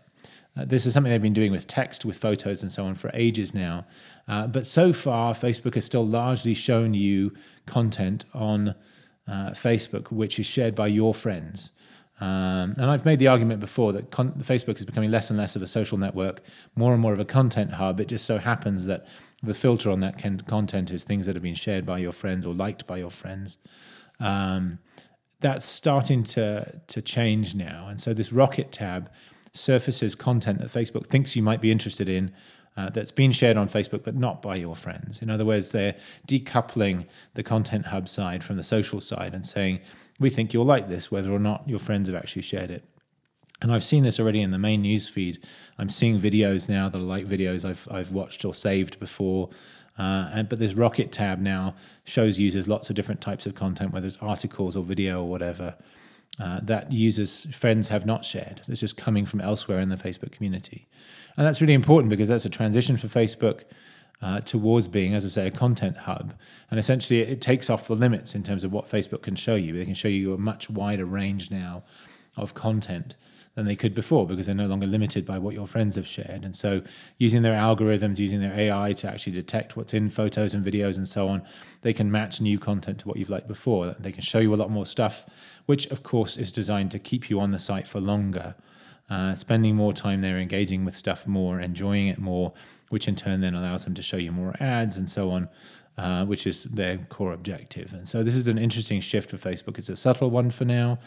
Uh, 0.57 0.63
this 0.63 0.85
is 0.85 0.93
something 0.93 1.11
they've 1.11 1.21
been 1.21 1.33
doing 1.33 1.51
with 1.51 1.67
text, 1.67 2.05
with 2.05 2.17
photos, 2.17 2.61
and 2.61 2.71
so 2.71 2.85
on 2.85 2.95
for 2.95 3.11
ages 3.13 3.53
now. 3.53 3.85
Uh, 4.27 4.47
but 4.47 4.65
so 4.65 4.91
far, 4.91 5.33
Facebook 5.33 5.75
has 5.75 5.85
still 5.85 6.05
largely 6.05 6.53
shown 6.53 6.93
you 6.93 7.33
content 7.65 8.25
on 8.33 8.75
uh, 9.27 9.51
Facebook 9.51 10.11
which 10.11 10.39
is 10.39 10.45
shared 10.45 10.75
by 10.75 10.87
your 10.87 11.13
friends. 11.13 11.71
Um, 12.21 12.75
and 12.77 12.85
I've 12.85 13.03
made 13.03 13.19
the 13.19 13.27
argument 13.27 13.59
before 13.59 13.91
that 13.93 14.09
con- 14.09 14.35
Facebook 14.39 14.77
is 14.77 14.85
becoming 14.85 15.11
less 15.11 15.29
and 15.29 15.37
less 15.37 15.55
of 15.55 15.61
a 15.61 15.67
social 15.67 15.97
network, 15.97 16.41
more 16.75 16.93
and 16.93 17.01
more 17.01 17.11
of 17.11 17.19
a 17.19 17.25
content 17.25 17.73
hub. 17.73 17.99
It 17.99 18.07
just 18.07 18.25
so 18.25 18.37
happens 18.37 18.85
that 18.85 19.05
the 19.43 19.53
filter 19.53 19.91
on 19.91 19.99
that 19.99 20.17
can- 20.17 20.39
content 20.39 20.91
is 20.91 21.03
things 21.03 21.25
that 21.25 21.35
have 21.35 21.43
been 21.43 21.55
shared 21.55 21.85
by 21.85 21.97
your 21.97 22.13
friends 22.13 22.45
or 22.45 22.53
liked 22.53 22.87
by 22.87 22.97
your 22.97 23.09
friends. 23.09 23.57
Um, 24.19 24.79
that's 25.41 25.65
starting 25.65 26.23
to 26.23 26.81
to 26.87 27.01
change 27.01 27.53
now, 27.53 27.87
and 27.89 27.99
so 27.99 28.13
this 28.13 28.31
Rocket 28.31 28.71
tab 28.71 29.11
surfaces 29.51 30.15
content 30.15 30.59
that 30.59 30.69
Facebook 30.69 31.07
thinks 31.07 31.35
you 31.35 31.43
might 31.43 31.61
be 31.61 31.71
interested 31.71 32.07
in 32.07 32.31
uh, 32.77 32.89
that's 32.89 33.11
been 33.11 33.31
shared 33.31 33.57
on 33.57 33.69
Facebook 33.69 34.03
but 34.03 34.15
not 34.15 34.41
by 34.41 34.55
your 34.55 34.75
friends. 34.75 35.21
In 35.21 35.29
other 35.29 35.45
words, 35.45 35.71
they're 35.71 35.95
decoupling 36.27 37.05
the 37.33 37.43
content 37.43 37.87
hub 37.87 38.09
side 38.09 38.43
from 38.43 38.57
the 38.57 38.63
social 38.63 38.99
side 39.01 39.33
and 39.33 39.45
saying, 39.45 39.79
we 40.19 40.29
think 40.29 40.53
you'll 40.53 40.65
like 40.65 40.89
this, 40.89 41.11
whether 41.11 41.31
or 41.31 41.39
not 41.39 41.67
your 41.67 41.79
friends 41.79 42.07
have 42.07 42.15
actually 42.15 42.41
shared 42.41 42.71
it. 42.71 42.83
And 43.61 43.71
I've 43.71 43.83
seen 43.83 44.03
this 44.03 44.19
already 44.19 44.41
in 44.41 44.51
the 44.51 44.57
main 44.57 44.81
news 44.81 45.07
feed. 45.07 45.43
I'm 45.77 45.89
seeing 45.89 46.19
videos 46.19 46.69
now 46.69 46.89
that 46.89 46.97
are 46.97 47.01
like 47.01 47.25
videos 47.25 47.67
I've, 47.67 47.87
I've 47.89 48.11
watched 48.11 48.43
or 48.43 48.53
saved 48.53 48.99
before. 48.99 49.49
Uh, 49.97 50.29
and, 50.33 50.49
but 50.49 50.59
this 50.59 50.73
Rocket 50.73 51.11
tab 51.13 51.39
now 51.39 51.73
shows 52.03 52.37
users 52.37 52.67
lots 52.67 52.89
of 52.89 52.97
different 52.97 53.21
types 53.21 53.45
of 53.45 53.55
content, 53.55 53.93
whether 53.93 54.07
it's 54.07 54.17
articles 54.17 54.75
or 54.75 54.83
video 54.83 55.21
or 55.21 55.29
whatever 55.29 55.75
uh, 56.39 56.59
that 56.61 56.91
users, 56.91 57.45
friends 57.55 57.89
have 57.89 58.05
not 58.05 58.25
shared. 58.25 58.61
It's 58.67 58.81
just 58.81 58.97
coming 58.97 59.25
from 59.25 59.41
elsewhere 59.41 59.79
in 59.79 59.89
the 59.89 59.95
Facebook 59.95 60.31
community. 60.31 60.87
And 61.37 61.45
that's 61.45 61.61
really 61.61 61.73
important 61.73 62.09
because 62.09 62.29
that's 62.29 62.45
a 62.45 62.49
transition 62.49 62.97
for 62.97 63.07
Facebook 63.07 63.63
uh, 64.21 64.39
towards 64.41 64.87
being, 64.87 65.13
as 65.13 65.25
I 65.25 65.29
say, 65.29 65.47
a 65.47 65.51
content 65.51 65.97
hub. 65.97 66.33
And 66.69 66.79
essentially, 66.79 67.21
it, 67.21 67.29
it 67.29 67.41
takes 67.41 67.69
off 67.69 67.87
the 67.87 67.95
limits 67.95 68.35
in 68.35 68.43
terms 68.43 68.63
of 68.63 68.73
what 68.73 68.85
Facebook 68.85 69.21
can 69.21 69.35
show 69.35 69.55
you. 69.55 69.73
They 69.73 69.85
can 69.85 69.93
show 69.93 70.07
you 70.07 70.33
a 70.33 70.37
much 70.37 70.69
wider 70.69 71.05
range 71.05 71.51
now 71.51 71.83
of 72.37 72.53
content 72.53 73.15
than 73.55 73.65
they 73.65 73.75
could 73.75 73.95
before 73.95 74.27
because 74.27 74.45
they're 74.45 74.55
no 74.55 74.67
longer 74.67 74.85
limited 74.85 75.25
by 75.25 75.37
what 75.37 75.53
your 75.53 75.65
friends 75.65 75.95
have 75.95 76.05
shared. 76.07 76.43
And 76.43 76.55
so, 76.55 76.81
using 77.17 77.41
their 77.41 77.55
algorithms, 77.55 78.19
using 78.19 78.41
their 78.41 78.53
AI 78.53 78.93
to 78.93 79.09
actually 79.09 79.33
detect 79.33 79.75
what's 79.75 79.93
in 79.93 80.09
photos 80.09 80.53
and 80.53 80.63
videos 80.63 80.97
and 80.97 81.07
so 81.07 81.27
on, 81.29 81.41
they 81.81 81.93
can 81.93 82.11
match 82.11 82.41
new 82.41 82.59
content 82.59 82.99
to 82.99 83.07
what 83.07 83.17
you've 83.17 83.29
liked 83.29 83.47
before. 83.47 83.95
They 83.97 84.11
can 84.11 84.21
show 84.21 84.39
you 84.39 84.53
a 84.53 84.57
lot 84.57 84.69
more 84.69 84.85
stuff, 84.85 85.25
which 85.65 85.87
of 85.87 86.03
course 86.03 86.37
is 86.37 86.51
designed 86.51 86.91
to 86.91 86.99
keep 86.99 87.29
you 87.29 87.39
on 87.39 87.51
the 87.51 87.59
site 87.59 87.87
for 87.87 87.99
longer. 87.99 88.55
Uh, 89.07 89.35
spending 89.35 89.75
more 89.75 89.93
time 89.93 90.21
there, 90.21 90.39
engaging 90.39 90.83
with 90.83 90.97
stuff 90.97 91.27
more, 91.27 91.59
enjoying 91.59 92.07
it 92.07 92.17
more, 92.17 92.53
which 92.89 93.07
in 93.07 93.15
turn 93.15 93.39
then 93.39 93.53
allows 93.53 93.85
them 93.85 93.93
to 93.93 94.01
show 94.01 94.17
you 94.17 94.31
more 94.31 94.55
ads 94.59 94.97
and 94.97 95.09
so 95.09 95.29
on 95.29 95.47
uh, 95.97 96.25
which 96.25 96.45
is 96.45 96.63
their 96.65 96.97
core 96.97 97.31
objective. 97.31 97.93
And 97.93 98.07
so 98.07 98.21
this 98.21 98.35
is 98.35 98.47
an 98.47 98.57
interesting 98.57 98.99
shift 98.99 99.29
for 99.29 99.37
Facebook. 99.37 99.77
It's 99.77 99.87
a 99.87 99.95
subtle 99.95 100.29
one 100.29 100.49
for 100.49 100.65
now, 100.65 100.99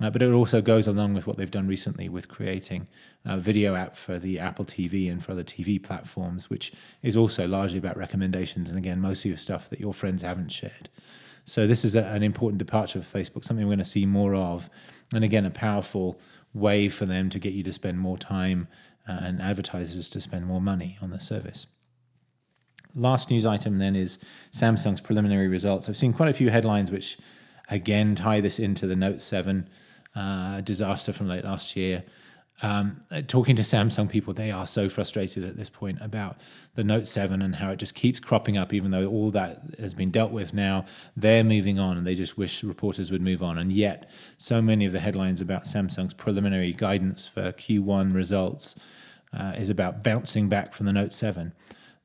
uh, 0.00 0.10
but 0.10 0.22
it 0.22 0.30
also 0.30 0.62
goes 0.62 0.86
along 0.86 1.14
with 1.14 1.26
what 1.26 1.36
they've 1.36 1.50
done 1.50 1.66
recently 1.66 2.08
with 2.08 2.28
creating 2.28 2.86
a 3.24 3.38
video 3.38 3.74
app 3.74 3.96
for 3.96 4.18
the 4.18 4.38
Apple 4.38 4.64
TV 4.64 5.10
and 5.10 5.22
for 5.22 5.32
other 5.32 5.42
TV 5.42 5.82
platforms, 5.82 6.48
which 6.48 6.72
is 7.02 7.16
also 7.16 7.48
largely 7.48 7.78
about 7.78 7.96
recommendations 7.96 8.70
and 8.70 8.78
again, 8.78 9.00
mostly 9.00 9.32
of 9.32 9.40
stuff 9.40 9.68
that 9.68 9.80
your 9.80 9.92
friends 9.92 10.22
haven't 10.22 10.52
shared. 10.52 10.88
So 11.44 11.66
this 11.66 11.84
is 11.84 11.96
a, 11.96 12.04
an 12.04 12.22
important 12.22 12.58
departure 12.58 13.00
for 13.00 13.18
Facebook, 13.18 13.44
something 13.44 13.66
we're 13.66 13.70
going 13.70 13.78
to 13.78 13.84
see 13.84 14.06
more 14.06 14.34
of, 14.34 14.70
and 15.12 15.24
again, 15.24 15.44
a 15.44 15.50
powerful 15.50 16.20
way 16.54 16.88
for 16.88 17.04
them 17.04 17.30
to 17.30 17.38
get 17.38 17.52
you 17.52 17.62
to 17.64 17.72
spend 17.72 17.98
more 17.98 18.16
time 18.16 18.68
uh, 19.08 19.18
and 19.22 19.42
advertisers 19.42 20.08
to 20.10 20.20
spend 20.20 20.46
more 20.46 20.60
money 20.60 20.98
on 21.02 21.10
the 21.10 21.20
service 21.20 21.66
last 22.96 23.30
news 23.30 23.46
item 23.46 23.78
then 23.78 23.94
is 23.94 24.18
Samsung's 24.52 25.00
preliminary 25.00 25.48
results. 25.48 25.88
I've 25.88 25.96
seen 25.96 26.12
quite 26.12 26.28
a 26.28 26.32
few 26.32 26.50
headlines 26.50 26.90
which 26.90 27.18
again 27.68 28.14
tie 28.14 28.40
this 28.40 28.58
into 28.58 28.86
the 28.86 28.96
Note 28.96 29.22
7 29.22 29.68
uh, 30.14 30.60
disaster 30.62 31.12
from 31.12 31.28
late 31.28 31.44
last 31.44 31.76
year. 31.76 32.04
Um, 32.62 33.02
talking 33.26 33.54
to 33.56 33.62
Samsung 33.62 34.10
people, 34.10 34.32
they 34.32 34.50
are 34.50 34.66
so 34.66 34.88
frustrated 34.88 35.44
at 35.44 35.58
this 35.58 35.68
point 35.68 35.98
about 36.00 36.38
the 36.74 36.82
Note 36.82 37.06
7 37.06 37.42
and 37.42 37.56
how 37.56 37.70
it 37.70 37.76
just 37.76 37.94
keeps 37.94 38.18
cropping 38.18 38.56
up, 38.56 38.72
even 38.72 38.92
though 38.92 39.06
all 39.06 39.30
that 39.32 39.60
has 39.78 39.92
been 39.92 40.10
dealt 40.10 40.32
with 40.32 40.54
now. 40.54 40.86
They're 41.14 41.44
moving 41.44 41.78
on 41.78 41.98
and 41.98 42.06
they 42.06 42.14
just 42.14 42.38
wish 42.38 42.64
reporters 42.64 43.10
would 43.10 43.20
move 43.20 43.42
on. 43.42 43.58
And 43.58 43.70
yet, 43.70 44.10
so 44.38 44.62
many 44.62 44.86
of 44.86 44.92
the 44.92 45.00
headlines 45.00 45.42
about 45.42 45.64
Samsung's 45.64 46.14
preliminary 46.14 46.72
guidance 46.72 47.26
for 47.26 47.52
Q1 47.52 48.14
results 48.14 48.74
uh, 49.36 49.52
is 49.58 49.68
about 49.68 50.02
bouncing 50.02 50.48
back 50.48 50.72
from 50.72 50.86
the 50.86 50.94
Note 50.94 51.12
7 51.12 51.52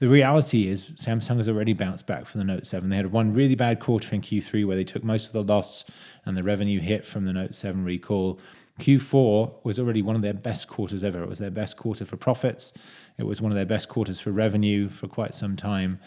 the 0.02 0.10
reality 0.10 0.68
is 0.68 0.90
Samsung 0.96 1.38
has 1.38 1.48
already 1.48 1.74
bounced 1.74 2.08
back 2.08 2.26
from 2.26 2.40
the 2.40 2.46
Note 2.46 2.66
7. 2.66 2.90
They 2.90 2.96
had 2.96 3.12
one 3.12 3.36
really 3.36 3.54
bad 3.54 3.80
quarter 3.80 4.16
in 4.16 4.22
Q3 4.22 4.66
where 4.66 4.76
they 4.76 4.84
took 4.84 5.04
most 5.04 5.28
of 5.28 5.34
the 5.34 5.54
loss 5.54 5.84
and 6.26 6.36
the 6.36 6.42
revenue 6.42 6.80
hit 6.80 7.06
from 7.06 7.26
the 7.26 7.34
Note 7.34 7.54
7 7.54 7.86
recall. 7.86 8.40
Q4 8.80 9.64
was 9.64 9.78
already 9.78 10.02
one 10.02 10.16
of 10.16 10.24
their 10.24 10.34
best 10.34 10.68
quarters 10.68 11.04
ever. 11.04 11.22
It 11.22 11.30
was 11.30 11.38
their 11.38 11.52
best 11.52 11.78
quarter 11.78 12.04
for 12.04 12.18
profits. 12.18 12.74
It 13.20 13.26
was 13.28 13.42
one 13.42 13.52
of 13.52 13.56
their 13.56 13.66
best 13.68 13.90
quarters 13.90 14.20
for 14.20 14.32
revenue 14.32 14.90
for 14.90 15.08
quite 15.08 15.36
some 15.36 15.56
time. 15.56 16.00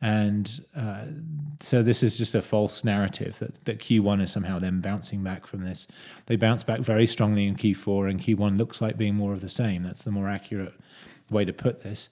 And 0.00 0.64
uh, 0.74 1.04
so 1.60 1.82
this 1.82 2.02
is 2.02 2.16
just 2.16 2.34
a 2.34 2.40
false 2.40 2.84
narrative 2.84 3.38
that, 3.40 3.66
that 3.66 3.80
Q1 3.80 4.22
is 4.22 4.32
somehow 4.32 4.60
them 4.60 4.80
bouncing 4.80 5.22
back 5.22 5.46
from 5.46 5.62
this. 5.62 5.86
They 6.24 6.36
bounce 6.36 6.62
back 6.62 6.80
very 6.80 7.04
strongly 7.04 7.46
in 7.46 7.56
Q4, 7.56 8.08
and 8.08 8.18
Q1 8.18 8.56
looks 8.56 8.80
like 8.80 8.96
being 8.96 9.14
more 9.14 9.34
of 9.34 9.42
the 9.42 9.50
same. 9.50 9.82
That's 9.82 10.02
the 10.04 10.10
more 10.10 10.30
accurate 10.30 10.72
way 11.28 11.44
to 11.44 11.52
put 11.52 11.82
this. 11.82 12.08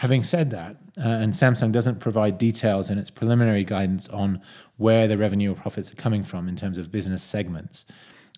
Having 0.00 0.22
said 0.22 0.48
that, 0.48 0.76
uh, 0.96 1.02
and 1.02 1.34
Samsung 1.34 1.72
doesn't 1.72 2.00
provide 2.00 2.38
details 2.38 2.88
in 2.88 2.96
its 2.96 3.10
preliminary 3.10 3.64
guidance 3.64 4.08
on 4.08 4.40
where 4.78 5.06
the 5.06 5.18
revenue 5.18 5.52
or 5.52 5.54
profits 5.54 5.92
are 5.92 5.96
coming 5.96 6.22
from 6.22 6.48
in 6.48 6.56
terms 6.56 6.78
of 6.78 6.90
business 6.90 7.22
segments. 7.22 7.84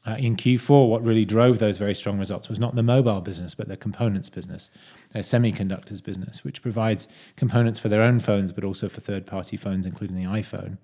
Uh, 0.05 0.17
in 0.19 0.35
Q4, 0.35 0.89
what 0.89 1.05
really 1.05 1.25
drove 1.25 1.61
those 1.61 1.79
very 1.79 1.95
strong 1.95 2.19
results 2.19 2.49
was 2.49 2.59
not 2.59 2.75
the 2.75 2.83
mobile 2.83 3.21
business, 3.21 3.55
but 3.55 3.69
the 3.69 3.77
components 3.77 4.29
business, 4.29 4.71
their 5.13 5.23
semiconductors 5.23 6.03
business, 6.03 6.43
which 6.43 6.63
provides 6.63 7.07
components 7.37 7.79
for 7.79 7.89
their 7.89 8.03
own 8.03 8.19
phones, 8.19 8.51
but 8.51 8.65
also 8.65 8.89
for 8.89 9.01
third 9.01 9.25
party 9.25 9.57
phones, 9.57 9.87
including 9.87 10.17
the 10.17 10.25
iPhone. 10.25 10.79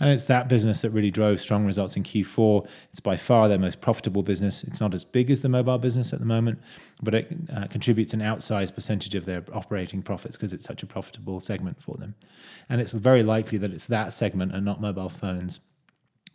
And 0.00 0.08
it's 0.08 0.24
that 0.24 0.48
business 0.48 0.80
that 0.80 0.90
really 0.90 1.10
drove 1.10 1.40
strong 1.40 1.66
results 1.66 1.94
in 1.94 2.02
Q4. 2.02 2.66
It's 2.88 3.00
by 3.00 3.16
far 3.16 3.48
their 3.48 3.58
most 3.58 3.82
profitable 3.82 4.22
business. 4.22 4.64
It's 4.64 4.80
not 4.80 4.94
as 4.94 5.04
big 5.04 5.30
as 5.30 5.42
the 5.42 5.48
mobile 5.50 5.78
business 5.78 6.12
at 6.14 6.20
the 6.20 6.26
moment, 6.26 6.58
but 7.02 7.14
it 7.14 7.32
uh, 7.54 7.66
contributes 7.66 8.14
an 8.14 8.20
outsized 8.20 8.74
percentage 8.74 9.14
of 9.14 9.26
their 9.26 9.44
operating 9.52 10.02
profits 10.02 10.36
because 10.36 10.54
it's 10.54 10.64
such 10.64 10.82
a 10.82 10.86
profitable 10.86 11.38
segment 11.40 11.82
for 11.82 11.96
them. 11.98 12.14
And 12.68 12.80
it's 12.80 12.92
very 12.92 13.22
likely 13.22 13.58
that 13.58 13.72
it's 13.72 13.86
that 13.86 14.14
segment 14.14 14.54
and 14.54 14.64
not 14.64 14.80
mobile 14.80 15.10
phones 15.10 15.60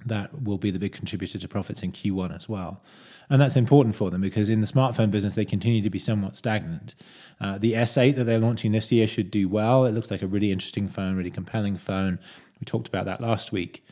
that 0.05 0.43
will 0.43 0.57
be 0.57 0.71
the 0.71 0.79
big 0.79 0.93
contributor 0.93 1.39
to 1.39 1.47
profits 1.47 1.81
in 1.81 1.91
Q1 1.91 2.35
as 2.35 2.47
well. 2.47 2.83
And 3.29 3.41
that's 3.41 3.55
important 3.55 3.95
for 3.95 4.11
them 4.11 4.21
because 4.21 4.49
in 4.49 4.61
the 4.61 4.67
smartphone 4.67 5.09
business, 5.09 5.33
they 5.33 5.45
continue 5.45 5.81
to 5.81 5.89
be 5.89 5.97
somewhat 5.97 6.35
stagnant. 6.35 6.93
Uh, 7.41 7.57
the 7.57 7.73
S8 7.73 8.15
that 8.15 8.25
they're 8.25 8.39
launching 8.39 8.71
this 8.71 8.91
year 8.91 9.07
should 9.07 9.31
do 9.31 9.49
well. 9.49 9.85
It 9.85 9.93
looks 9.93 10.11
like 10.11 10.21
a 10.21 10.27
really 10.27 10.51
interesting 10.51 10.87
phone, 10.87 11.15
really 11.15 11.31
compelling 11.31 11.75
phone. 11.75 12.19
We 12.59 12.65
talked 12.65 12.87
about 12.87 13.05
that 13.05 13.21
last 13.21 13.51
week. 13.51 13.85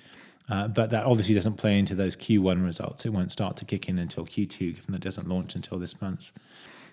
Uh, 0.49 0.67
but 0.67 0.89
that 0.89 1.05
obviously 1.05 1.33
doesn't 1.33 1.55
play 1.55 1.79
into 1.79 1.95
those 1.95 2.15
Q1 2.15 2.63
results. 2.65 3.05
It 3.05 3.09
won't 3.11 3.31
start 3.31 3.55
to 3.57 3.65
kick 3.65 3.87
in 3.87 3.97
until 3.97 4.25
Q2, 4.25 4.75
given 4.75 4.91
that 4.91 4.97
it 4.97 5.03
doesn't 5.03 5.29
launch 5.29 5.55
until 5.55 5.79
this 5.79 6.01
month. 6.01 6.31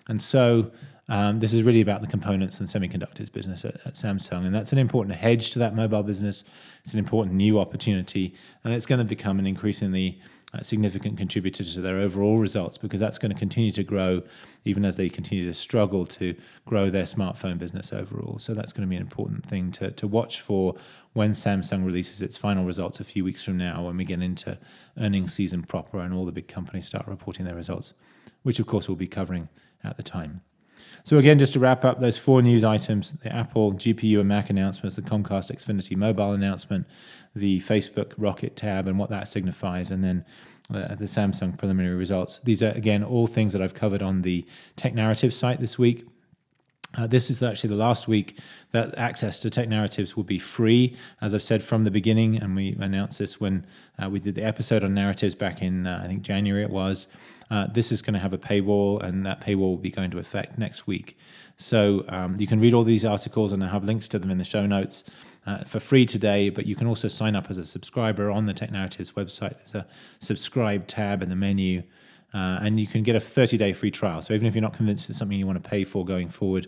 And 0.07 0.21
so 0.21 0.71
um, 1.09 1.41
this 1.41 1.51
is 1.51 1.63
really 1.63 1.81
about 1.81 2.01
the 2.01 2.07
components 2.07 2.59
and 2.59 2.69
semiconductors 2.69 3.31
business 3.31 3.65
at, 3.65 3.75
at, 3.85 3.93
Samsung, 3.93 4.45
and 4.45 4.55
that's 4.55 4.71
an 4.71 4.77
important 4.77 5.17
hedge 5.17 5.51
to 5.51 5.59
that 5.59 5.75
mobile 5.75 6.03
business. 6.03 6.45
It's 6.83 6.93
an 6.93 6.99
important 6.99 7.35
new 7.35 7.59
opportunity, 7.59 8.33
and 8.63 8.73
it's 8.73 8.85
going 8.85 8.99
to 8.99 9.05
become 9.05 9.37
an 9.37 9.45
increasingly 9.45 10.21
uh, 10.53 10.61
significant 10.61 11.17
contributor 11.17 11.63
to 11.63 11.81
their 11.81 11.97
overall 11.97 12.37
results 12.37 12.77
because 12.77 12.99
that's 12.99 13.17
going 13.17 13.31
to 13.31 13.37
continue 13.37 13.71
to 13.71 13.83
grow 13.83 14.21
even 14.65 14.83
as 14.83 14.97
they 14.97 15.07
continue 15.07 15.45
to 15.45 15.53
struggle 15.53 16.05
to 16.05 16.35
grow 16.65 16.89
their 16.89 17.05
smartphone 17.05 17.57
business 17.57 17.93
overall. 17.93 18.37
So 18.37 18.53
that's 18.53 18.73
going 18.73 18.85
to 18.85 18.89
be 18.89 18.95
an 18.95 19.01
important 19.01 19.45
thing 19.45 19.71
to, 19.73 19.91
to 19.91 20.07
watch 20.07 20.41
for 20.41 20.75
when 21.13 21.31
Samsung 21.31 21.85
releases 21.85 22.21
its 22.21 22.37
final 22.37 22.65
results 22.65 22.99
a 22.99 23.03
few 23.03 23.23
weeks 23.23 23.43
from 23.43 23.57
now 23.57 23.85
when 23.85 23.97
we 23.97 24.05
get 24.05 24.21
into 24.21 24.57
earnings 24.97 25.33
season 25.33 25.63
proper 25.63 25.99
and 25.99 26.13
all 26.13 26.25
the 26.25 26.31
big 26.31 26.47
companies 26.47 26.85
start 26.85 27.07
reporting 27.07 27.45
their 27.45 27.55
results, 27.55 27.93
which 28.43 28.59
of 28.59 28.67
course 28.67 28.87
we'll 28.87 28.97
be 28.97 29.07
covering 29.07 29.49
at 29.83 29.97
the 29.97 30.03
time. 30.03 30.41
So 31.03 31.17
again, 31.17 31.39
just 31.39 31.53
to 31.53 31.59
wrap 31.59 31.83
up 31.83 31.99
those 31.99 32.17
four 32.17 32.41
news 32.41 32.63
items: 32.63 33.13
the 33.13 33.33
Apple 33.33 33.73
GPU 33.73 34.19
and 34.19 34.29
Mac 34.29 34.49
announcements, 34.49 34.95
the 34.95 35.01
Comcast 35.01 35.51
Xfinity 35.51 35.95
Mobile 35.95 36.33
announcement, 36.33 36.87
the 37.35 37.59
Facebook 37.59 38.13
Rocket 38.17 38.55
tab 38.55 38.87
and 38.87 38.99
what 38.99 39.09
that 39.09 39.27
signifies, 39.27 39.91
and 39.91 40.03
then 40.03 40.25
the 40.69 41.05
Samsung 41.05 41.57
preliminary 41.57 41.95
results. 41.95 42.39
These 42.39 42.63
are 42.63 42.71
again 42.71 43.03
all 43.03 43.27
things 43.27 43.53
that 43.53 43.61
I've 43.61 43.73
covered 43.73 44.01
on 44.01 44.21
the 44.21 44.45
Tech 44.75 44.93
Narrative 44.93 45.33
site 45.33 45.59
this 45.59 45.77
week. 45.77 46.07
Uh, 46.97 47.07
this 47.07 47.29
is 47.29 47.41
actually 47.41 47.69
the 47.69 47.75
last 47.75 48.07
week 48.07 48.37
that 48.71 48.93
access 48.97 49.39
to 49.39 49.49
tech 49.49 49.69
narratives 49.69 50.17
will 50.17 50.25
be 50.25 50.37
free, 50.37 50.97
as 51.21 51.33
I've 51.33 51.41
said 51.41 51.63
from 51.63 51.85
the 51.85 51.91
beginning, 51.91 52.35
and 52.35 52.53
we 52.53 52.75
announced 52.81 53.17
this 53.17 53.39
when 53.39 53.65
uh, 53.97 54.09
we 54.09 54.19
did 54.19 54.35
the 54.35 54.43
episode 54.43 54.83
on 54.83 54.93
narratives 54.93 55.33
back 55.33 55.61
in 55.61 55.87
uh, 55.87 56.01
I 56.03 56.07
think 56.07 56.21
January 56.21 56.63
it 56.63 56.69
was. 56.69 57.07
Uh, 57.51 57.67
this 57.67 57.91
is 57.91 58.01
going 58.01 58.13
to 58.13 58.19
have 58.19 58.33
a 58.33 58.37
paywall, 58.37 59.03
and 59.03 59.25
that 59.25 59.41
paywall 59.41 59.71
will 59.71 59.77
be 59.77 59.91
going 59.91 60.09
to 60.09 60.17
affect 60.17 60.57
next 60.57 60.87
week. 60.87 61.17
So 61.57 62.05
um, 62.07 62.37
you 62.37 62.47
can 62.47 62.61
read 62.61 62.73
all 62.73 62.85
these 62.85 63.03
articles, 63.05 63.51
and 63.51 63.61
I 63.61 63.67
have 63.67 63.83
links 63.83 64.07
to 64.07 64.19
them 64.19 64.31
in 64.31 64.37
the 64.37 64.45
show 64.45 64.65
notes 64.65 65.03
uh, 65.45 65.65
for 65.65 65.81
free 65.81 66.05
today. 66.05 66.49
But 66.49 66.65
you 66.65 66.75
can 66.75 66.87
also 66.87 67.09
sign 67.09 67.35
up 67.35 67.49
as 67.49 67.57
a 67.57 67.65
subscriber 67.65 68.31
on 68.31 68.45
the 68.45 68.53
Tech 68.53 68.71
Narratives 68.71 69.11
website. 69.11 69.57
There's 69.57 69.75
a 69.75 69.87
subscribe 70.19 70.87
tab 70.87 71.21
in 71.21 71.29
the 71.29 71.35
menu. 71.35 71.83
Uh, 72.33 72.59
and 72.61 72.79
you 72.79 72.87
can 72.87 73.03
get 73.03 73.13
a 73.13 73.19
30 73.19 73.57
day 73.57 73.73
free 73.73 73.91
trial. 73.91 74.21
So 74.21 74.33
even 74.33 74.47
if 74.47 74.55
you're 74.55 74.61
not 74.61 74.73
convinced 74.73 75.09
it's 75.09 75.19
something 75.19 75.37
you 75.37 75.45
want 75.45 75.61
to 75.61 75.69
pay 75.69 75.83
for 75.83 76.05
going 76.05 76.29
forward, 76.29 76.67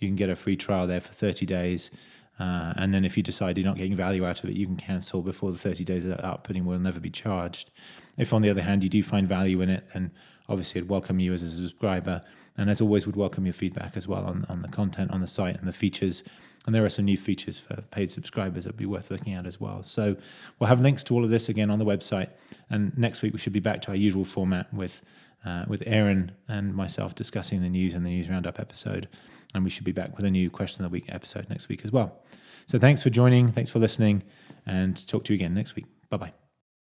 you 0.00 0.08
can 0.08 0.16
get 0.16 0.28
a 0.28 0.34
free 0.34 0.56
trial 0.56 0.88
there 0.88 1.00
for 1.00 1.12
30 1.12 1.46
days. 1.46 1.90
Uh, 2.38 2.72
and 2.76 2.92
then 2.92 3.04
if 3.04 3.16
you 3.16 3.22
decide 3.22 3.56
you're 3.56 3.66
not 3.66 3.76
getting 3.76 3.94
value 3.94 4.26
out 4.26 4.42
of 4.42 4.50
it, 4.50 4.56
you 4.56 4.66
can 4.66 4.76
cancel 4.76 5.22
before 5.22 5.52
the 5.52 5.58
30 5.58 5.84
days 5.84 6.04
are 6.04 6.20
up 6.24 6.48
and 6.48 6.56
it 6.56 6.64
will 6.64 6.80
never 6.80 6.98
be 6.98 7.10
charged. 7.10 7.70
If, 8.16 8.32
on 8.32 8.42
the 8.42 8.50
other 8.50 8.62
hand, 8.62 8.82
you 8.82 8.88
do 8.88 9.02
find 9.02 9.26
value 9.26 9.60
in 9.60 9.70
it, 9.70 9.84
then 9.92 10.12
obviously 10.48 10.80
I'd 10.80 10.88
welcome 10.88 11.20
you 11.20 11.32
as 11.32 11.42
a 11.42 11.50
subscriber. 11.50 12.22
And 12.56 12.70
as 12.70 12.80
always, 12.80 13.06
would 13.06 13.16
welcome 13.16 13.46
your 13.46 13.52
feedback 13.52 13.96
as 13.96 14.06
well 14.06 14.24
on, 14.24 14.46
on 14.48 14.62
the 14.62 14.68
content 14.68 15.10
on 15.10 15.20
the 15.20 15.26
site 15.26 15.58
and 15.58 15.66
the 15.66 15.72
features. 15.72 16.22
And 16.66 16.74
there 16.74 16.84
are 16.84 16.90
some 16.90 17.04
new 17.04 17.16
features 17.16 17.58
for 17.58 17.82
paid 17.90 18.10
subscribers 18.10 18.64
that 18.64 18.70
would 18.70 18.78
be 18.78 18.86
worth 18.86 19.10
looking 19.10 19.34
at 19.34 19.46
as 19.46 19.60
well. 19.60 19.82
So 19.82 20.16
we'll 20.58 20.68
have 20.68 20.80
links 20.80 21.02
to 21.04 21.14
all 21.14 21.24
of 21.24 21.30
this 21.30 21.48
again 21.48 21.70
on 21.70 21.78
the 21.78 21.84
website. 21.84 22.30
And 22.70 22.96
next 22.96 23.22
week 23.22 23.32
we 23.32 23.38
should 23.38 23.52
be 23.52 23.60
back 23.60 23.82
to 23.82 23.88
our 23.88 23.96
usual 23.96 24.24
format 24.24 24.72
with 24.72 25.02
uh, 25.44 25.64
with 25.68 25.82
Aaron 25.86 26.32
and 26.48 26.74
myself 26.74 27.14
discussing 27.14 27.60
the 27.60 27.68
news 27.68 27.92
and 27.92 28.06
the 28.06 28.10
news 28.10 28.30
roundup 28.30 28.58
episode. 28.58 29.08
And 29.54 29.62
we 29.62 29.68
should 29.68 29.84
be 29.84 29.92
back 29.92 30.16
with 30.16 30.24
a 30.24 30.30
new 30.30 30.48
question 30.50 30.84
of 30.84 30.90
the 30.90 30.92
week 30.94 31.04
episode 31.08 31.50
next 31.50 31.68
week 31.68 31.82
as 31.84 31.92
well. 31.92 32.22
So 32.66 32.78
thanks 32.78 33.02
for 33.02 33.10
joining. 33.10 33.48
Thanks 33.48 33.70
for 33.70 33.78
listening. 33.78 34.22
And 34.64 35.06
talk 35.06 35.24
to 35.24 35.34
you 35.34 35.36
again 35.36 35.52
next 35.52 35.76
week. 35.76 35.84
Bye 36.08 36.16
bye. 36.16 36.43